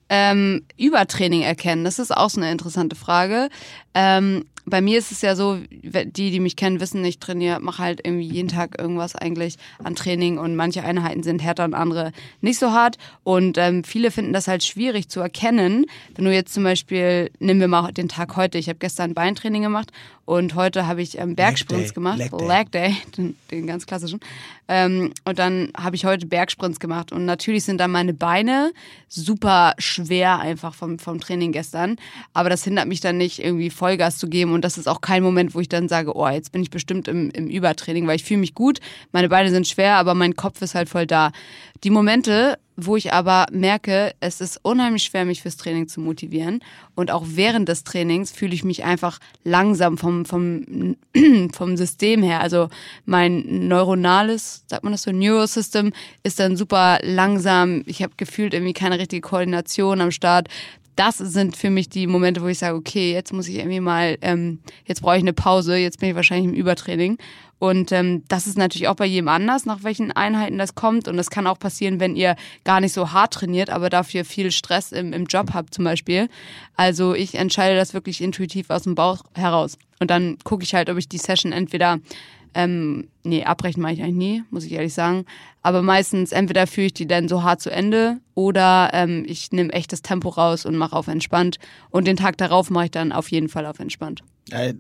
[0.10, 1.84] ähm, Übertraining erkennen?
[1.84, 3.50] Das ist auch so eine interessante Frage.
[3.94, 7.84] Ähm, bei mir ist es ja so, die, die mich kennen, wissen, ich trainiere, mache
[7.84, 12.12] halt irgendwie jeden Tag irgendwas eigentlich an Training und manche Einheiten sind härter und andere
[12.42, 12.98] nicht so hart.
[13.24, 15.86] Und ähm, viele finden das halt schwierig zu erkennen.
[16.16, 19.64] Wenn du jetzt zum Beispiel, nehmen wir mal den Tag heute, ich habe gestern Beintraining
[19.64, 19.92] gemacht
[20.26, 22.18] und heute habe ich ähm, Bergsprints gemacht.
[22.18, 24.22] Leg Day, Leg Day den, den, ganz klassischen.
[24.70, 27.12] Ähm, und dann habe ich heute Bergsprints gemacht.
[27.12, 28.72] Und natürlich sind dann meine Beine
[29.10, 31.98] super schwer einfach vom, vom Training gestern.
[32.34, 34.54] Aber das hindert mich dann nicht, irgendwie Vollgas zu geben.
[34.54, 37.10] Und das ist auch kein Moment, wo ich dann sage, oh, jetzt bin ich bestimmt
[37.10, 38.80] im, im Übertraining, weil ich fühle mich gut.
[39.12, 41.34] Meine Beine sind schwer, aber mein Kopf ist halt voll da.
[41.84, 46.62] Die Momente, wo ich aber merke, es ist unheimlich schwer, mich fürs Training zu motivieren.
[46.96, 50.96] Und auch während des Trainings fühle ich mich einfach langsam vom, vom,
[51.54, 52.42] vom System her.
[52.42, 52.70] Also
[53.06, 57.84] mein neuronales, sagt man das so, Neurosystem ist dann super langsam.
[57.86, 60.48] Ich habe gefühlt irgendwie keine richtige Koordination am Start
[60.96, 64.18] das sind für mich die Momente, wo ich sage, okay, jetzt muss ich irgendwie mal,
[64.22, 67.18] ähm, jetzt brauche ich eine Pause, jetzt bin ich wahrscheinlich im Übertraining.
[67.60, 71.08] Und ähm, das ist natürlich auch bei jedem anders, nach welchen Einheiten das kommt.
[71.08, 74.52] Und das kann auch passieren, wenn ihr gar nicht so hart trainiert, aber dafür viel
[74.52, 76.28] Stress im, im Job habt zum Beispiel.
[76.76, 79.78] Also ich entscheide das wirklich intuitiv aus dem Bauch heraus.
[80.00, 82.00] Und dann gucke ich halt, ob ich die Session entweder
[82.56, 85.26] Ähm, nee, abbrechen mache ich eigentlich nie, muss ich ehrlich sagen.
[85.62, 89.72] Aber meistens entweder führe ich die dann so hart zu Ende oder ähm, ich nehme
[89.74, 91.58] echt das Tempo raus und mache auf entspannt.
[91.90, 94.24] Und den Tag darauf mache ich dann auf jeden Fall auf entspannt.
[94.52, 94.74] Äh,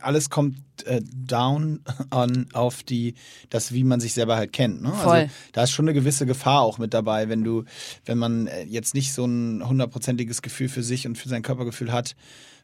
[0.00, 1.80] alles kommt äh, down
[2.10, 3.14] on auf die,
[3.50, 4.82] das, wie man sich selber halt kennt.
[4.82, 4.92] Ne?
[4.92, 5.16] Voll.
[5.16, 7.64] Also da ist schon eine gewisse Gefahr auch mit dabei, wenn du,
[8.04, 11.92] wenn man äh, jetzt nicht so ein hundertprozentiges Gefühl für sich und für sein Körpergefühl
[11.92, 12.16] hat.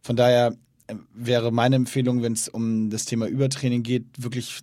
[0.03, 0.57] Von daher
[1.15, 4.61] wäre meine Empfehlung, wenn es um das Thema Übertraining geht, wirklich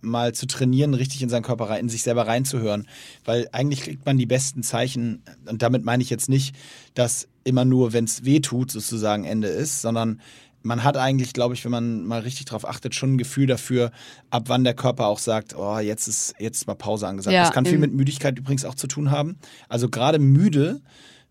[0.00, 2.86] mal zu trainieren, richtig in seinen Körper rein, in sich selber reinzuhören.
[3.24, 6.54] Weil eigentlich kriegt man die besten Zeichen, und damit meine ich jetzt nicht,
[6.94, 10.20] dass immer nur, wenn es weh tut, sozusagen Ende ist, sondern
[10.62, 13.90] man hat eigentlich, glaube ich, wenn man mal richtig drauf achtet, schon ein Gefühl dafür,
[14.30, 17.34] ab wann der Körper auch sagt, oh, jetzt ist jetzt mal Pause angesagt.
[17.34, 19.36] Ja, das kann viel mit Müdigkeit übrigens auch zu tun haben.
[19.68, 20.80] Also gerade müde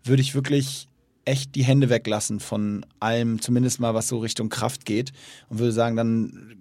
[0.04, 0.88] würde ich wirklich
[1.24, 5.12] echt die Hände weglassen von allem, zumindest mal was so Richtung Kraft geht
[5.48, 6.56] und würde sagen, dann,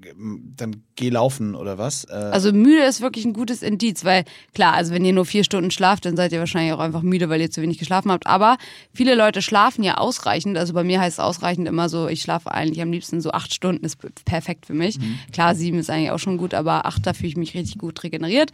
[0.55, 2.05] dann geh laufen oder was.
[2.05, 5.43] Äh, Also müde ist wirklich ein gutes Indiz, weil klar, also wenn ihr nur vier
[5.43, 8.27] Stunden schlaft, dann seid ihr wahrscheinlich auch einfach müde, weil ihr zu wenig geschlafen habt.
[8.27, 8.57] Aber
[8.93, 10.57] viele Leute schlafen ja ausreichend.
[10.57, 13.53] Also bei mir heißt es ausreichend immer so, ich schlafe eigentlich am liebsten so acht
[13.53, 14.97] Stunden, ist perfekt für mich.
[15.31, 18.03] Klar, sieben ist eigentlich auch schon gut, aber acht, da fühle ich mich richtig gut
[18.03, 18.51] regeneriert.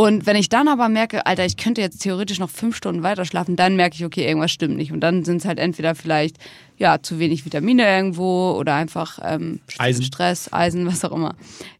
[0.00, 3.26] Und wenn ich dann aber merke, Alter, ich könnte jetzt theoretisch noch fünf Stunden weiter
[3.26, 4.92] schlafen, dann merke ich, okay, irgendwas stimmt nicht.
[4.92, 6.38] Und dann sind es halt entweder vielleicht
[6.78, 10.02] ja zu wenig Vitamine irgendwo oder einfach ähm, Eisen.
[10.02, 11.34] Stress, Eisen, was auch immer.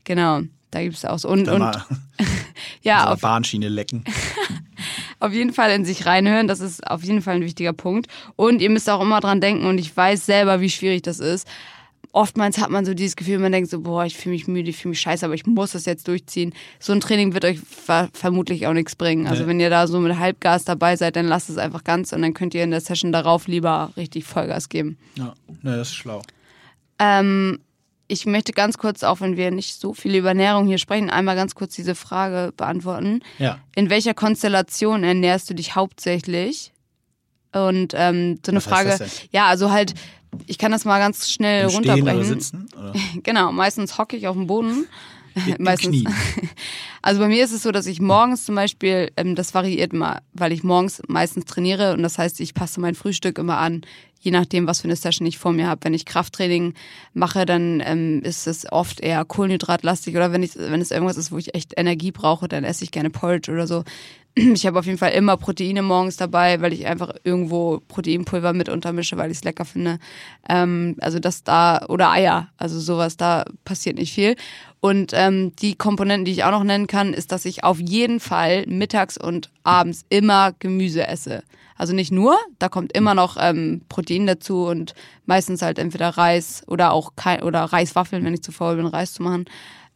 [0.05, 1.31] Genau, da gibt es auch so.
[1.31, 1.83] Und, und mal
[2.83, 4.05] ja, auf, Bahnschiene lecken.
[5.19, 8.07] auf jeden Fall in sich reinhören, das ist auf jeden Fall ein wichtiger Punkt.
[8.37, 11.49] Und ihr müsst auch immer dran denken, und ich weiß selber, wie schwierig das ist.
[12.13, 14.77] Oftmals hat man so dieses Gefühl, man denkt so, boah, ich fühle mich müde, ich
[14.79, 16.53] fühle mich scheiße, aber ich muss das jetzt durchziehen.
[16.81, 19.29] So ein Training wird euch ver vermutlich auch nichts bringen.
[19.29, 19.49] Also Nee.
[19.51, 22.35] wenn ihr da so mit Halbgas dabei seid, dann lasst es einfach ganz und dann
[22.35, 24.99] könnt ihr in der Session darauf lieber richtig Vollgas geben.
[25.15, 26.21] Ja, ne, das ist schlau.
[26.99, 27.61] Ähm,
[28.09, 31.37] ich möchte ganz kurz, auch wenn wir nicht so viel über Ernährung hier sprechen, einmal
[31.37, 33.21] ganz kurz diese Frage beantworten.
[33.39, 33.61] Ja.
[33.77, 36.73] In welcher Konstellation ernährst du dich hauptsächlich?
[37.53, 38.99] Und ähm, so eine Was Frage,
[39.33, 39.95] ja, also halt,
[40.47, 42.25] ich kann das mal ganz schnell Im Stehen oder runterbrechen.
[42.25, 42.69] sitzen?
[42.77, 42.93] Oder?
[43.23, 44.87] Genau, meistens hocke ich auf dem Boden.
[45.59, 46.05] Meistens.
[47.03, 50.21] Also bei mir ist es so, dass ich morgens zum Beispiel, ähm, das variiert mal,
[50.35, 53.87] weil ich morgens meistens trainiere und das heißt, ich passe mein Frühstück immer an,
[54.21, 55.81] je nachdem, was für eine Session ich vor mir habe.
[55.83, 56.75] Wenn ich Krafttraining
[57.15, 61.33] mache, dann ähm, ist es oft eher kohlenhydratlastig oder wenn ich, wenn es irgendwas ist,
[61.33, 63.85] wo ich echt Energie brauche, dann esse ich gerne Porridge oder so.
[64.55, 68.69] Ich habe auf jeden Fall immer Proteine morgens dabei, weil ich einfach irgendwo Proteinpulver mit
[68.69, 69.99] untermische, weil ich es lecker finde.
[70.49, 74.37] Ähm, also das da, oder Eier, also sowas, da passiert nicht viel.
[74.81, 78.21] Und ähm, die Komponenten, die ich auch noch nennen kann, ist, dass ich auf jeden
[78.21, 81.43] Fall mittags und abends immer Gemüse esse.
[81.77, 84.95] Also nicht nur, da kommt immer noch ähm, Protein dazu und
[85.27, 89.15] meistens halt entweder Reis oder auch kein, oder Reiswaffeln, wenn ich zu faul bin, Reis
[89.15, 89.47] zu machen.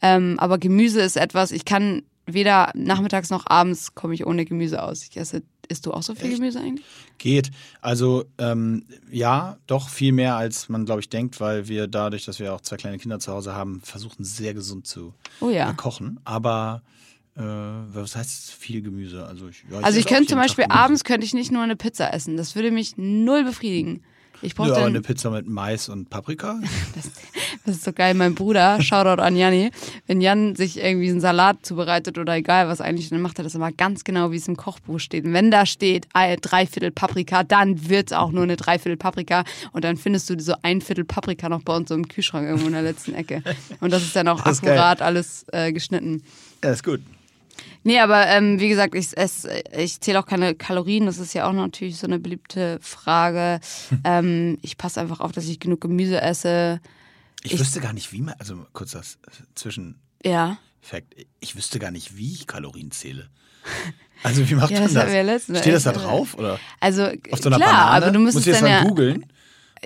[0.03, 4.83] Ähm, aber Gemüse ist etwas, ich kann weder nachmittags noch abends komme ich ohne Gemüse
[4.83, 5.03] aus.
[5.09, 6.37] Ich esse, isst du auch so viel Echt?
[6.37, 6.87] Gemüse eigentlich?
[7.19, 7.51] Geht.
[7.81, 12.39] Also ähm, ja, doch viel mehr, als man, glaube ich, denkt, weil wir dadurch, dass
[12.39, 15.71] wir auch zwei kleine Kinder zu Hause haben, versuchen sehr gesund zu Oh ja.
[15.71, 16.21] äh, kochen.
[16.25, 16.83] Aber
[17.37, 19.27] äh, was heißt viel Gemüse?
[19.27, 21.63] Also ich, ja, Also ich esse auch könnte zum Beispiel abends könnte ich nicht nur
[21.63, 22.37] eine Pizza essen.
[22.37, 24.03] Das würde mich null befriedigen.
[24.45, 26.61] Ich brauche Ja, eine Pizza mit Mais und Paprika?
[27.67, 29.71] Das ist so geil, mein Bruder, Shoutout an Janni,
[30.07, 33.55] wenn Jan sich irgendwie einen Salat zubereitet oder egal was eigentlich, dann macht er das
[33.55, 35.25] immer ganz genau, wie es im Kochbuch steht.
[35.25, 39.83] Und wenn da steht, Dreiviertel Paprika, dann wird es auch nur eine Dreiviertel Paprika und
[39.83, 42.75] dann findest du so ein Viertel Paprika noch bei uns so im Kühlschrank irgendwo in
[42.75, 43.43] der letzten Ecke.
[43.81, 46.23] Und das ist dann auch Das akkurat alles äh, geschnitten.
[46.63, 47.01] Ja, ist gut.
[47.83, 49.47] Nee, aber ähm, wie gesagt, ich, ess-
[49.77, 51.07] ich zähle auch keine Kalorien.
[51.07, 53.61] Das ist ja auch natürlich so eine beliebte Frage.
[54.05, 56.81] ähm, ich passe einfach auf, dass ich genug Gemüse esse.
[57.43, 59.19] Ich, Ich- wüsste gar nicht, wie man, also kurz das
[59.55, 60.57] Zwischeneffekt, Ja.
[61.41, 63.29] ich wüsste gar nicht, wie ich Kalorien zähle.
[64.23, 66.37] Also wie macht Ja, man das letztens Steht das da drauf?
[66.39, 67.91] Oder Also auf so einer klar, Banane?
[68.07, 69.27] aber du musstest Muss dann ja, googeln?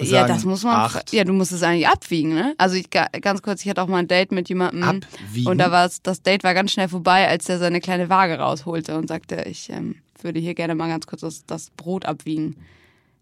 [0.00, 1.12] Und ja, sagen, das muss man, Acht.
[1.12, 2.54] ja, du musst es eigentlich abwiegen, ne?
[2.58, 5.46] Also ich ga- ganz kurz, ich hatte auch mal ein Date mit jemandem Abwiegen?
[5.48, 8.38] und da war es, das Date war ganz schnell vorbei, als er seine kleine Waage
[8.38, 12.56] rausholte und sagte, ich ähm, würde hier gerne mal ganz kurz das, das Brot abwiegen.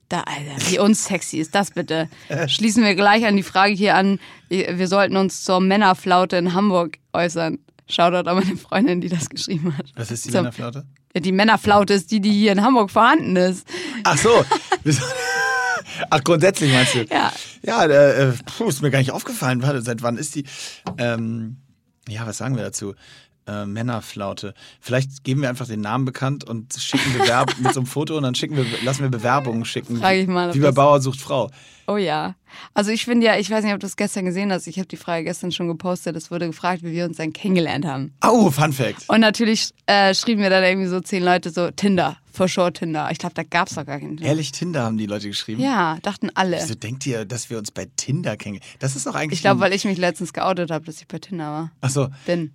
[0.09, 2.09] Da, Alter, wie unsexy ist das bitte?
[2.47, 6.99] Schließen wir gleich an die Frage hier an, wir sollten uns zur Männerflaute in Hamburg
[7.13, 7.59] äußern.
[7.89, 9.87] Shoutout an meine Freundin, die das geschrieben hat.
[9.97, 10.85] Was ist die Zum- Männerflaute?
[11.15, 13.67] Ja, die Männerflaute ist die, die hier in Hamburg vorhanden ist.
[14.05, 14.45] Ach so.
[16.11, 17.05] Ach, grundsätzlich meinst du?
[17.05, 17.33] Ja.
[17.63, 19.63] Ja, äh, puh, ist mir gar nicht aufgefallen.
[19.63, 20.45] Warte, seit wann ist die?
[20.99, 21.57] Ähm,
[22.09, 22.95] ja, was sagen wir dazu?
[23.49, 24.55] äh, Männerflaute.
[24.81, 28.25] Vielleicht geben wir einfach den Namen bekannt und schicken Bewerb mit so einem Foto und
[28.25, 29.99] dann schicken wir, lassen wir Bewerbungen schicken.
[29.99, 31.49] Frag ich mal, ob Wie bei das- Bauer sucht Frau.
[31.87, 32.35] Oh ja.
[32.75, 34.67] Also ich finde ja, ich weiß nicht, ob du es gestern gesehen hast.
[34.67, 36.17] Ich habe die Frage gestern schon gepostet.
[36.17, 38.13] Es wurde gefragt, wie wir uns dann kennengelernt haben.
[38.21, 39.05] Au, Fun Fact.
[39.09, 43.09] Und natürlich äh, schrieben mir dann irgendwie so zehn Leute so Tinder, for sure Tinder.
[43.11, 44.27] Ich glaube, da gab es doch gar keinen Tinder.
[44.31, 45.61] Ehrlich, Tinder haben die Leute geschrieben.
[45.63, 46.59] Ja, dachten alle.
[46.61, 48.61] Wieso denkt ihr, dass wir uns bei Tinder kennen?
[48.79, 49.39] Das ist doch eigentlich.
[49.39, 51.73] Ich glaube, weil ich mich letztens geoutet habe, dass ich bei Tinder war.
[51.81, 52.53] Ach so, Bin.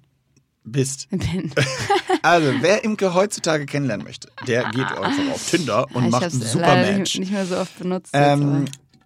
[0.63, 1.07] bist.
[1.09, 1.51] Bin.
[2.23, 6.35] Also, wer Imke heutzutage kennenlernen möchte, der geht einfach auf Tinder und ich macht habe
[6.35, 7.17] ein es super leider Match.
[7.17, 8.11] nicht, mehr so oft benutzt.
[8.13, 8.65] Ähm,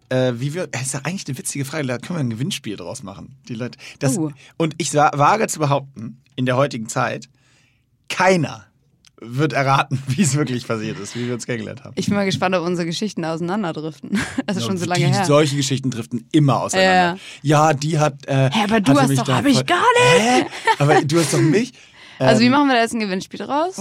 [0.09, 2.76] äh, wie wir, das ist ja eigentlich eine witzige Frage, da können wir ein Gewinnspiel
[2.76, 3.38] draus machen.
[3.47, 4.32] Die Leute, das, Uh.
[4.57, 7.30] Und ich wa- wage zu behaupten, in der heutigen Zeit,
[8.09, 8.64] keiner
[9.22, 11.93] wird erraten, wie es wirklich passiert ist, wie wir uns kennengelernt haben.
[11.97, 14.20] ich bin mal gespannt, ob unsere Geschichten auseinanderdriften.
[14.45, 15.26] Das ist schon so lange die, her.
[15.26, 17.20] Solche Geschichten driften immer auseinander.
[17.41, 18.26] Ja, die hat.
[18.28, 20.20] Äh, Hä, aber du hast mich doch- hab ich gar nicht.
[20.20, 20.45] Hä?
[20.80, 21.74] Aber du hast doch mich.
[22.20, 23.78] Also wie Ähm, machen wir da jetzt ein Gewinnspiel draus?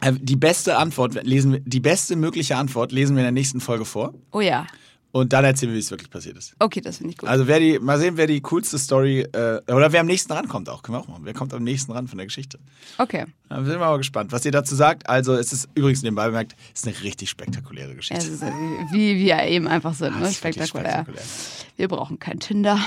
[0.00, 3.60] äh, Die beste Antwort lesen wir, die beste mögliche Antwort lesen wir in der nächsten
[3.60, 4.14] Folge vor.
[4.32, 4.66] Oh ja.
[5.12, 6.54] Und dann erzählen wir, wie es wirklich passiert ist.
[6.60, 7.28] Okay, das finde ich gut.
[7.28, 10.68] Also wer die, mal sehen, wer die coolste Story, äh, oder wer am nächsten rankommt
[10.68, 11.24] auch, können wir auch machen.
[11.24, 12.60] Wer kommt am nächsten ran von der Geschichte?
[12.98, 13.24] Okay.
[13.48, 15.08] Da sind wir mal gespannt, was ihr dazu sagt.
[15.08, 18.24] Also es ist übrigens nebenbei bemerkt, es ist eine richtig spektakuläre Geschichte.
[18.24, 20.30] äh, wie wir eben einfach sind, Ah, ne?
[20.32, 20.86] Spektakulär.
[20.92, 21.22] spektakulär.
[21.76, 22.78] Wir brauchen kein Tinder.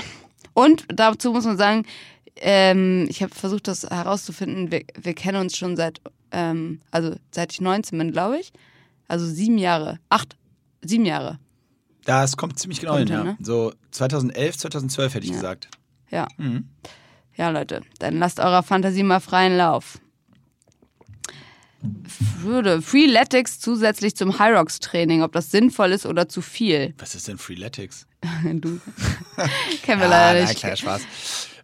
[0.54, 1.84] Und dazu muss man sagen,
[2.36, 4.70] ähm, ich habe versucht, das herauszufinden.
[4.72, 6.00] Wir, wir kennen uns schon seit,
[6.32, 8.52] ähm, also seit ich 19 bin, glaube ich.
[9.08, 9.98] Also sieben Jahre.
[10.08, 10.36] Acht,
[10.82, 11.38] sieben Jahre.
[12.04, 13.24] Das kommt ziemlich genau hin, ja.
[13.24, 13.36] ne?
[13.40, 15.36] So 2011, 2012 hätte ich Ja.
[15.36, 15.68] gesagt.
[16.10, 16.28] Ja.
[16.36, 16.68] Mhm.
[17.36, 19.98] Ja, Leute, dann lasst eurer Fantasie mal freien Lauf.
[22.40, 26.94] Würde Freeletics zusätzlich zum Hyrox Training, ob das sinnvoll ist oder zu viel?
[26.98, 28.06] Was ist denn Freeletics?
[28.44, 28.80] du.
[29.82, 30.58] Kennen wir Ah, leider nein, nicht.
[30.60, 31.02] kleiner Spaß.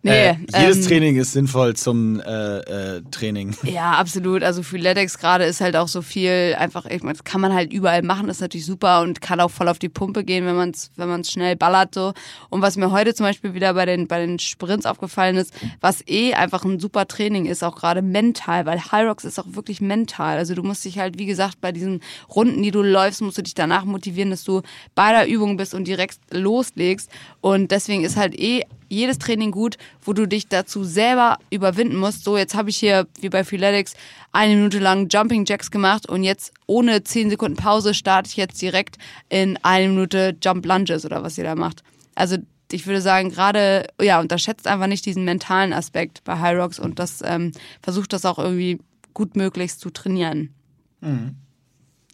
[0.03, 3.55] Nee, äh, jedes ähm, Training ist sinnvoll zum äh, äh, Training.
[3.71, 4.43] Ja, absolut.
[4.43, 7.73] Also Freeletics gerade ist halt auch so viel einfach, ich meine, das kann man halt
[7.73, 10.57] überall machen, das ist natürlich super und kann auch voll auf die Pumpe gehen, wenn
[10.57, 12.13] man es wenn man's schnell ballert so.
[12.49, 16.03] Und was mir heute zum Beispiel wieder bei den, bei den Sprints aufgefallen ist, was
[16.09, 19.81] eh einfach ein super Training ist, auch gerade mental, weil High Rocks ist auch wirklich
[19.81, 20.39] mental.
[20.39, 22.01] Also du musst dich halt, wie gesagt, bei diesen
[22.35, 24.63] Runden, die du läufst, musst du dich danach motivieren, dass du
[24.95, 27.11] bei der Übung bist und direkt loslegst.
[27.41, 32.25] Und deswegen ist halt eh jedes Training gut, wo du dich dazu selber überwinden musst.
[32.25, 33.95] So, jetzt habe ich hier, wie bei Freeletics,
[34.33, 38.61] eine Minute lang Jumping Jacks gemacht und jetzt ohne 10 Sekunden Pause starte ich jetzt
[38.61, 41.83] direkt in eine Minute Jump Lunges oder was ihr da macht.
[42.15, 42.37] Also
[42.73, 46.99] ich würde sagen, gerade, ja, unterschätzt einfach nicht diesen mentalen Aspekt bei High Rocks und
[46.99, 48.79] das ähm, versucht das auch irgendwie
[49.15, 50.55] gut möglichst zu trainieren.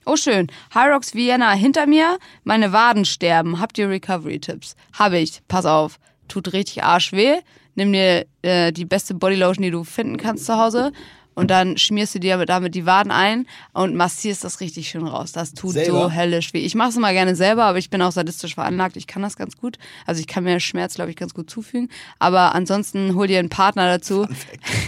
[0.07, 0.47] Oh schön.
[0.73, 2.19] High Rocks Vienna hinter mir.
[2.45, 3.59] Meine Waden sterben.
[3.59, 4.77] Habt ihr Recovery-Tipps?
[4.93, 5.43] Habe ich.
[5.49, 5.99] Pass auf.
[6.29, 7.41] Tut richtig arschweh.
[7.75, 10.93] Nimm dir äh, die beste Bodylotion, die du finden kannst zu Hause.
[11.37, 15.33] Und dann schmierst du dir damit die Waden ein und massierst das richtig schön raus.
[15.33, 16.05] Das tut Selber?
[16.09, 16.61] so höllisch weh.
[16.61, 18.97] Ich mache es immer gerne selber, aber ich bin auch sadistisch veranlagt.
[18.97, 19.77] Ich kann das ganz gut.
[20.07, 21.91] Also ich kann mir Schmerz, glaube ich, ganz gut zufügen.
[22.19, 24.27] Aber ansonsten hol dir einen Partner dazu.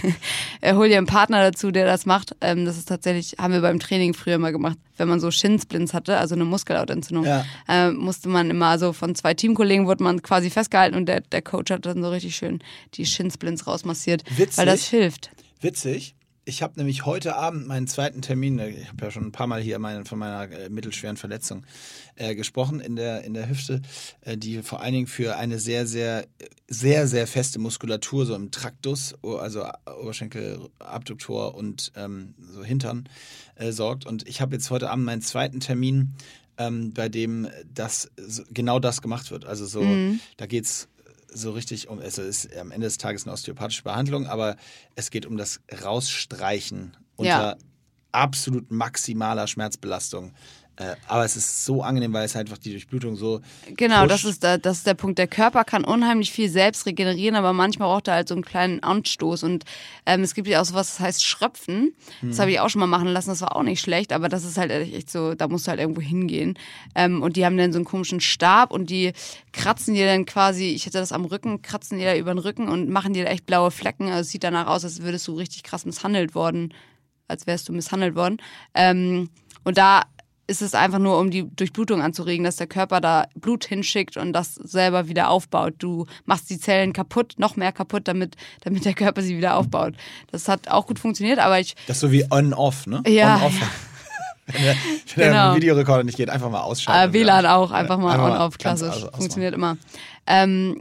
[0.63, 2.35] äh, hol dir einen Partner dazu, der das macht.
[2.41, 5.93] Ähm, das ist tatsächlich, haben wir beim Training früher mal gemacht, wenn man so Shinsplints
[5.93, 7.45] hatte, also eine Muskelhautentzündung, Ja.
[7.69, 11.43] äh, musste man immer so von zwei Teamkollegen wurde man quasi festgehalten und der, der
[11.43, 12.61] Coach hat dann so richtig schön
[12.95, 14.57] die Shinsplints rausmassiert, Witzig.
[14.57, 15.31] weil das hilft.
[15.61, 16.15] Witzig.
[16.49, 19.47] Ich habe nämlich heute Abend meinen zweiten Termin, äh, ich habe ja schon ein paar
[19.47, 21.67] Mal hier meine, von meiner äh, mittelschweren Verletzung
[22.15, 23.83] äh, gesprochen in der, in der Hüfte,
[24.23, 26.27] äh, die vor allen Dingen für eine sehr, sehr,
[26.67, 29.67] sehr, sehr feste Muskulatur, so im Traktus, also
[30.01, 33.11] Oberschenkel, Abduktor und ähm, so Hintern
[33.57, 34.07] äh, sorgt.
[34.07, 36.15] Und ich habe jetzt heute Abend meinen zweiten Termin,
[36.57, 38.11] ähm, bei dem das
[38.55, 39.45] genau das gemacht wird.
[39.45, 39.85] Also so,
[40.39, 40.89] da geht's
[41.33, 44.57] so richtig um, also es ist am Ende des Tages eine osteopathische Behandlung, aber
[44.95, 47.57] es geht um das Rausstreichen unter Ja.
[48.13, 50.33] absolut maximaler Schmerzbelastung.
[50.79, 53.41] Äh, aber es ist so angenehm, weil es einfach die Durchblutung so.
[53.67, 55.19] Genau, das ist, da, das ist der Punkt.
[55.19, 58.83] Der Körper kann unheimlich viel selbst regenerieren, aber manchmal braucht er halt so einen kleinen
[58.83, 59.43] Anstoß.
[59.43, 59.65] Und
[60.07, 61.95] ähm, es gibt ja auch sowas, das heißt Schröpfen.
[62.23, 64.45] Das habe ich auch schon mal machen lassen, das war auch nicht schlecht, aber das
[64.45, 66.57] ist halt echt so, da musst du halt irgendwo hingehen.
[66.95, 69.13] Ähm, und die haben dann so einen komischen Stab und die
[69.53, 72.69] kratzen dir dann quasi, ich hätte das am Rücken, kratzen dir da über den Rücken
[72.69, 74.09] und machen dir da echt blaue Flecken.
[74.09, 76.73] Also es sieht danach aus, als würdest du richtig krass misshandelt worden,
[77.27, 78.39] als wärst du misshandelt worden.
[78.75, 79.29] Ähm,
[79.65, 80.03] und da
[80.49, 84.33] ist es einfach nur, um die Durchblutung anzuregen, dass der Körper da Blut hinschickt und
[84.33, 85.75] das selber wieder aufbaut.
[85.79, 89.95] Du machst die Zellen kaputt, noch mehr kaputt, damit, damit der Körper sie wieder aufbaut.
[90.33, 93.03] Das hat auch gut funktioniert, aber ich, Das ist so wie on-off, ne?
[93.07, 93.61] Ja, On-off.
[93.61, 93.67] ja.
[94.51, 95.57] Wenn der, wenn der Genau.
[95.57, 97.11] Videorekorder nicht geht, einfach mal ausschalten.
[97.11, 99.05] äh, WLAN auch, einfach mal on-off, klassisch.
[99.05, 99.11] aus-.
[99.15, 99.77] Funktioniert immer.
[100.27, 100.81] Ähm,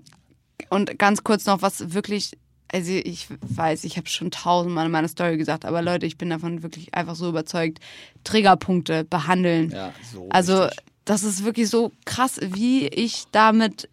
[0.70, 2.38] und ganz kurz noch, was wirklich
[2.72, 6.30] also ich weiß, ich habe schon tausendmal in meiner Story gesagt, aber Leute, ich bin
[6.30, 7.80] davon wirklich einfach so überzeugt,
[8.24, 9.72] Triggerpunkte behandeln.
[9.72, 10.80] Ja, so also richtig.
[11.06, 13.90] das ist wirklich so krass, wie ich damit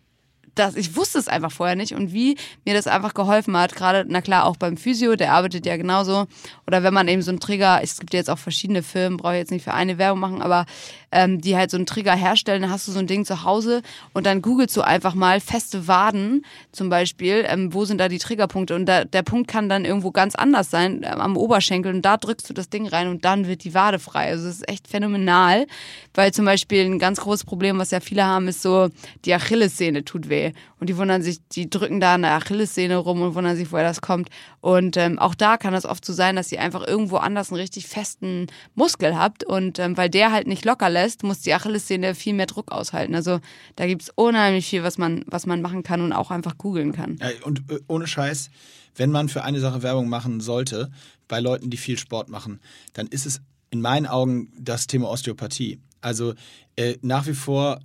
[0.55, 4.05] das, ich wusste es einfach vorher nicht und wie mir das einfach geholfen hat, gerade,
[4.09, 6.27] na klar, auch beim Physio, der arbeitet ja genauso.
[6.67, 9.35] Oder wenn man eben so einen Trigger, es gibt ja jetzt auch verschiedene Firmen, brauche
[9.35, 10.67] ich jetzt nicht für eine Werbung machen, aber
[11.15, 13.83] ähm, die halt so einen Trigger herstellen, dann hast du so ein Ding zu Hause
[14.13, 18.19] und dann googelst du einfach mal feste Waden zum Beispiel, ähm, wo sind da die
[18.19, 22.03] Triggerpunkte und da, der Punkt kann dann irgendwo ganz anders sein, ähm, am Oberschenkel und
[22.03, 24.31] da drückst du das Ding rein und dann wird die Wade frei.
[24.31, 25.67] Also das ist echt phänomenal,
[26.15, 28.89] weil zum Beispiel ein ganz großes Problem, was ja viele haben, ist so,
[29.25, 33.35] die Achillessehne tut weh und die wundern sich, die drücken da der Achillessehne rum und
[33.35, 34.29] wundern sich, woher das kommt.
[34.61, 37.61] Und ähm, auch da kann es oft so sein, dass ihr einfach irgendwo anders einen
[37.61, 42.15] richtig festen Muskel habt und ähm, weil der halt nicht locker lässt, muss die Achillessehne
[42.15, 43.15] viel mehr Druck aushalten.
[43.15, 43.41] Also
[43.77, 47.19] da gibt's unheimlich viel, was man, was man machen kann und auch einfach googeln kann.
[47.45, 48.51] Und äh, ohne Scheiß,
[48.97, 50.91] wenn man für eine Sache Werbung machen sollte,
[51.29, 52.61] bei Leuten, die viel Sport machen,
[52.93, 53.41] dann ist es
[53.71, 55.81] in meinen Augen das Thema Osteopathie.
[56.01, 56.35] Also
[56.77, 57.81] äh, nach wie vor,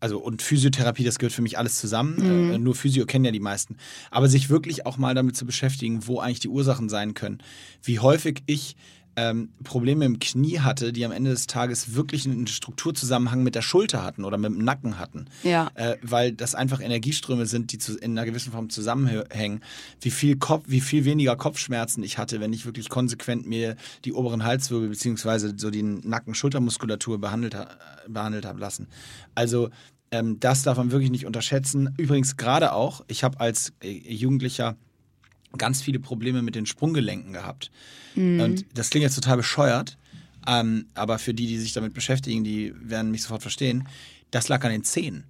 [0.00, 2.52] also und Physiotherapie, das gehört für mich alles zusammen.
[2.52, 3.76] Äh, nur Physio kennen ja die meisten.
[4.10, 7.38] Aber sich wirklich auch mal damit zu beschäftigen, wo eigentlich die Ursachen sein können.
[7.82, 8.76] Wie häufig ich
[9.20, 13.60] ähm, Probleme im Knie hatte, die am Ende des Tages wirklich einen Strukturzusammenhang mit der
[13.62, 15.26] Schulter hatten oder mit dem Nacken hatten.
[15.42, 15.70] Ja.
[15.74, 19.60] Äh, weil das einfach Energieströme sind, die zu, in einer gewissen Form zusammenhängen.
[20.00, 24.14] Wie viel Kopf, wie viel weniger Kopfschmerzen ich hatte, wenn ich wirklich konsequent mir die
[24.14, 27.68] oberen Halswirbel beziehungsweise so die Nacken-Schultermuskulatur behandelt, ha
[28.08, 28.88] behandelt habe lassen.
[29.34, 29.68] Also
[30.10, 31.94] ähm, das darf man wirklich nicht unterschätzen.
[31.98, 34.76] Übrigens gerade auch, ich habe als äh, Jugendlicher
[35.56, 37.70] ganz viele Probleme mit den Sprunggelenken gehabt.
[38.16, 39.96] Und das klingt jetzt total bescheuert,
[40.46, 43.86] ähm, aber für die, die sich damit beschäftigen, die werden mich sofort verstehen.
[44.30, 45.24] Das lag an den Zehen.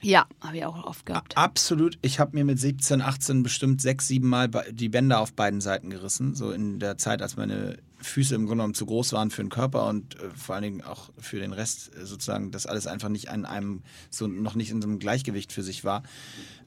[0.00, 1.36] Ja, habe ich auch oft gehabt.
[1.36, 1.98] Absolut.
[2.02, 5.90] Ich habe mir mit 17, 18 bestimmt sechs, sieben Mal die Bänder auf beiden Seiten
[5.90, 6.34] gerissen.
[6.34, 9.50] So in der Zeit, als meine Füße im Grunde genommen zu groß waren für den
[9.50, 13.08] Körper und äh, vor allen Dingen auch für den Rest äh, sozusagen, das alles einfach
[13.08, 16.02] nicht an einem, so noch nicht in so einem Gleichgewicht für sich war.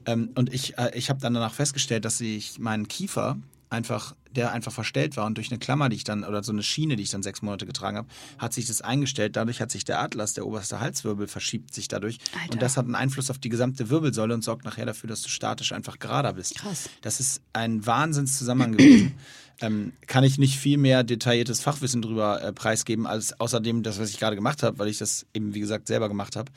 [0.06, 3.38] Ähm, und ich, äh, ich habe dann danach festgestellt, dass ich meinen Kiefer
[3.72, 6.62] einfach, der einfach verstellt war und durch eine Klammer, die ich dann, oder so eine
[6.62, 8.08] Schiene, die ich dann sechs Monate getragen habe,
[8.38, 9.34] hat sich das eingestellt.
[9.34, 12.18] Dadurch hat sich der Atlas, der oberste Halswirbel, verschiebt sich dadurch.
[12.34, 12.52] Alter.
[12.52, 15.28] Und das hat einen Einfluss auf die gesamte Wirbelsäule und sorgt nachher dafür, dass du
[15.28, 16.56] statisch einfach gerader bist.
[16.56, 16.90] Krass.
[17.00, 19.14] Das ist ein Wahnsinnszusammenhang gewesen.
[19.60, 24.10] Ähm, kann ich nicht viel mehr detailliertes Fachwissen drüber äh, preisgeben, als außerdem das, was
[24.10, 26.50] ich gerade gemacht habe, weil ich das eben, wie gesagt, selber gemacht habe.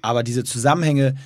[0.00, 1.16] Aber diese Zusammenhänge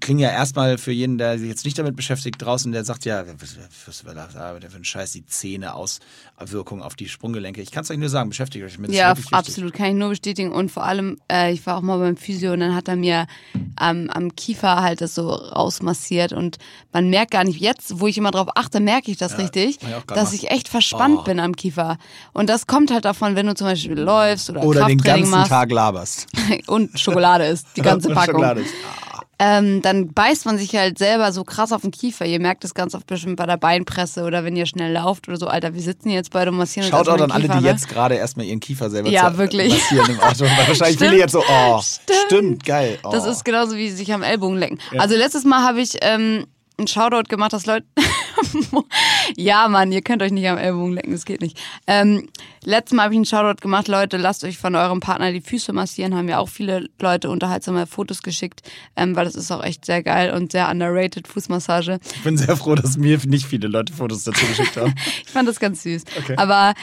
[0.00, 3.24] klingen ja erstmal für jeden, der sich jetzt nicht damit beschäftigt, draußen, der sagt, ja,
[3.38, 3.56] was,
[4.04, 7.62] was arbeitet für ein Scheiß, die Zähne Auswirkungen auf die Sprunggelenke.
[7.62, 10.52] Ich kann es euch nur sagen, beschäftigt euch ist Ja, absolut, kann ich nur bestätigen.
[10.52, 13.26] Und vor allem, äh, ich war auch mal beim Physio und dann hat er mir
[13.80, 16.58] ähm, am Kiefer halt das so rausmassiert und
[16.92, 19.88] man merkt gar nicht, jetzt, wo ich immer drauf achte, merke ich das richtig, mach
[19.98, 21.24] ich dass ich echt verspannt Oh.
[21.24, 21.96] bin am Kiefer.
[22.32, 25.50] Und das kommt halt davon, wenn du zum Beispiel läufst oder, Oder den ganzen machst
[25.50, 26.26] Tag laberst.
[26.66, 28.34] und Schokolade isst, die ganze Packung.
[28.34, 28.74] Schokolade ist-
[29.42, 32.26] Ähm, dann beißt man sich halt selber so krass auf den Kiefer.
[32.26, 35.38] Ihr merkt das ganz oft bestimmt bei der Beinpresse oder wenn ihr schnell lauft oder
[35.38, 35.46] so.
[35.46, 37.66] Alter, wir sitzen hier jetzt beide und massieren uns Schaut auch an alle, die ne?
[37.66, 39.72] jetzt gerade erstmal ihren Kiefer selber Ja, wirklich.
[39.72, 40.44] massieren im Auto.
[40.44, 41.20] Weil wahrscheinlich viele Stimmt.
[41.22, 42.18] jetzt so, oh, Stimmt.
[42.26, 42.98] stimmt, geil.
[43.02, 43.08] Oh.
[43.12, 44.78] Das ist genauso wie sich am Ellbogen lecken.
[44.98, 46.44] Also letztes Mal habe ich ähm,
[46.76, 47.86] einen Shoutout gemacht, dass Leute.
[49.36, 51.58] ja, Mann, ihr könnt euch nicht am Ellbogen lecken, das geht nicht.
[51.86, 52.28] Ähm,
[52.64, 55.72] letztes Mal habe ich einen Shoutout gemacht, Leute, lasst euch von eurem Partner die Füße
[55.72, 56.14] massieren.
[56.14, 58.62] Haben ja auch viele Leute unterhaltsame Fotos geschickt,
[58.96, 61.98] ähm, weil das ist auch echt sehr geil und sehr underrated Fußmassage.
[62.14, 64.94] Ich bin sehr froh, dass mir nicht viele Leute Fotos dazu geschickt haben.
[65.24, 66.04] Ich fand das ganz süß.
[66.18, 66.34] Okay.
[66.36, 66.74] Aber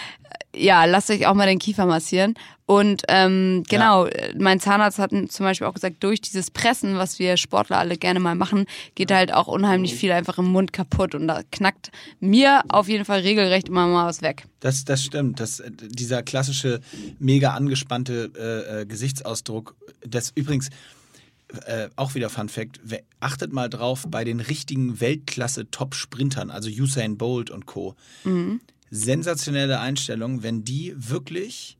[0.53, 2.35] äh, ja, lasst euch auch mal den Kiefer massieren.
[2.67, 7.17] Und ähm, genau, äh, mein Zahnarzt hat zum Beispiel auch gesagt, durch dieses Pressen, was
[7.17, 11.15] wir Sportler alle gerne mal machen, geht halt auch unheimlich viel einfach im Mund kaputt.
[11.15, 14.45] Und da knackt mir auf jeden Fall regelrecht immer mal was weg.
[14.59, 15.39] Das, das stimmt.
[15.39, 16.81] Das, äh, dieser klassische,
[17.19, 20.69] mega angespannte äh, äh, Gesichtsausdruck, das übrigens
[21.65, 22.81] äh, auch wieder Fun Fact,
[23.19, 27.95] achtet mal drauf bei den richtigen Weltklasse-Top-Sprintern, also Usain Bolt und Co.
[28.89, 31.77] Sensationelle Einstellung, wenn die wirklich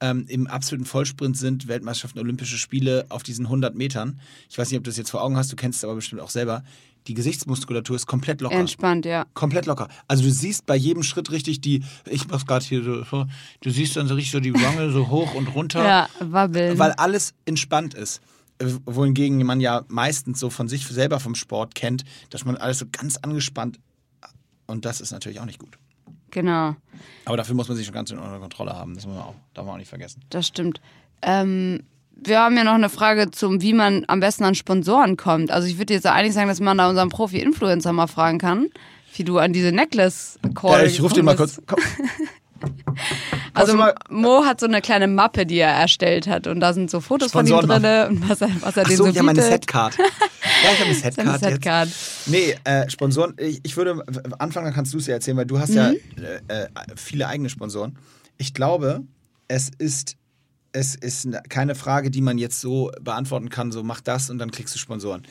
[0.00, 4.20] ähm, im absoluten Vollsprint sind, Weltmeisterschaften, Olympische Spiele auf diesen 100 Metern.
[4.50, 6.20] Ich weiß nicht, ob du das jetzt vor Augen hast, du kennst es aber bestimmt
[6.20, 6.64] auch selber.
[7.06, 8.54] Die Gesichtsmuskulatur ist komplett locker.
[8.56, 9.26] Entspannt, ja.
[9.34, 9.88] Komplett locker.
[10.08, 13.26] Also du siehst bei jedem Schritt richtig die, ich mach's gerade hier so,
[13.60, 16.78] du siehst dann so richtig so die Wange so hoch und runter, Ja, wabbeln.
[16.78, 18.22] weil alles entspannt ist.
[18.58, 22.78] Äh, Wohingegen man ja meistens so von sich selber vom Sport kennt, dass man alles
[22.78, 23.78] so ganz angespannt
[24.66, 25.76] und das ist natürlich auch nicht gut.
[26.30, 26.74] Genau.
[27.26, 28.94] Aber dafür muss man sich schon ganz unter Kontrolle haben.
[28.94, 30.22] Das muss man auch, darf man auch nicht vergessen.
[30.30, 30.80] Das stimmt.
[31.22, 31.82] Ähm,
[32.16, 35.50] wir haben ja noch eine Frage zum, wie man am besten an Sponsoren kommt.
[35.50, 38.68] Also ich würde jetzt eigentlich sagen, dass man da unseren Profi-Influencer mal fragen kann.
[39.16, 41.60] wie du an diese Necklace Call Ja, ich rufe den mal kurz.
[41.66, 41.78] Komm.
[43.52, 43.76] Also
[44.08, 47.32] Mo hat so eine kleine Mappe, die er erstellt hat und da sind so Fotos
[47.32, 49.42] von ihm drin und was er, was er Ach denen so, so ja, meine.
[49.42, 49.96] Setcard.
[49.98, 50.04] Ja,
[50.72, 51.50] ich habe eine Setcard jetzt.
[51.52, 51.88] Setcard.
[52.26, 54.02] Nee, äh, Sponsoren, ich, ich würde
[54.38, 55.96] anfangen, dann kannst du es ja erzählen, weil du hast ja Mhm.
[56.48, 57.98] äh, äh, viele eigene Sponsoren.
[58.38, 59.02] Ich glaube,
[59.48, 60.16] es ist,
[60.74, 64.50] es ist keine Frage, die man jetzt so beantworten kann, so mach das und dann
[64.50, 65.22] kriegst du Sponsoren.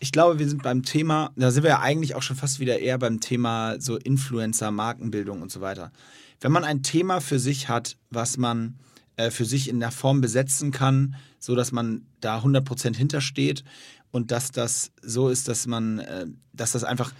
[0.00, 2.78] Ich glaube, wir sind beim Thema, da sind wir ja eigentlich auch schon fast wieder
[2.78, 5.92] eher beim Thema so Influencer, Markenbildung und so weiter.
[6.40, 8.78] Wenn man ein Thema für sich hat, was man
[9.16, 13.64] äh, für sich in der Form besetzen kann, so dass man da 100% hintersteht
[14.10, 17.12] und dass das so ist, dass man, äh, dass das einfach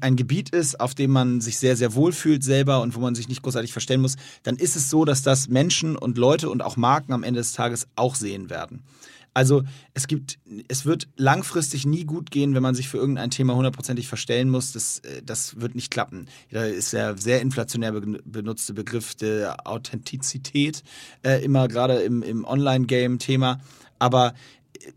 [0.00, 3.14] ein Gebiet ist, auf dem man sich sehr, sehr wohl fühlt selber und wo man
[3.14, 6.62] sich nicht großartig verstellen muss, dann ist es so, dass das Menschen und Leute und
[6.62, 8.82] auch Marken am Ende des Tages auch sehen werden.
[9.34, 9.62] Also
[9.94, 14.08] es gibt, es wird langfristig nie gut gehen, wenn man sich für irgendein Thema hundertprozentig
[14.08, 14.72] verstellen muss.
[14.72, 16.26] Das, äh, das wird nicht klappen.
[16.50, 20.82] Da ist der sehr inflationär be- benutzte Begriff der Authentizität
[21.22, 23.60] äh, immer gerade im, im Online-Game Thema.
[24.00, 24.34] Aber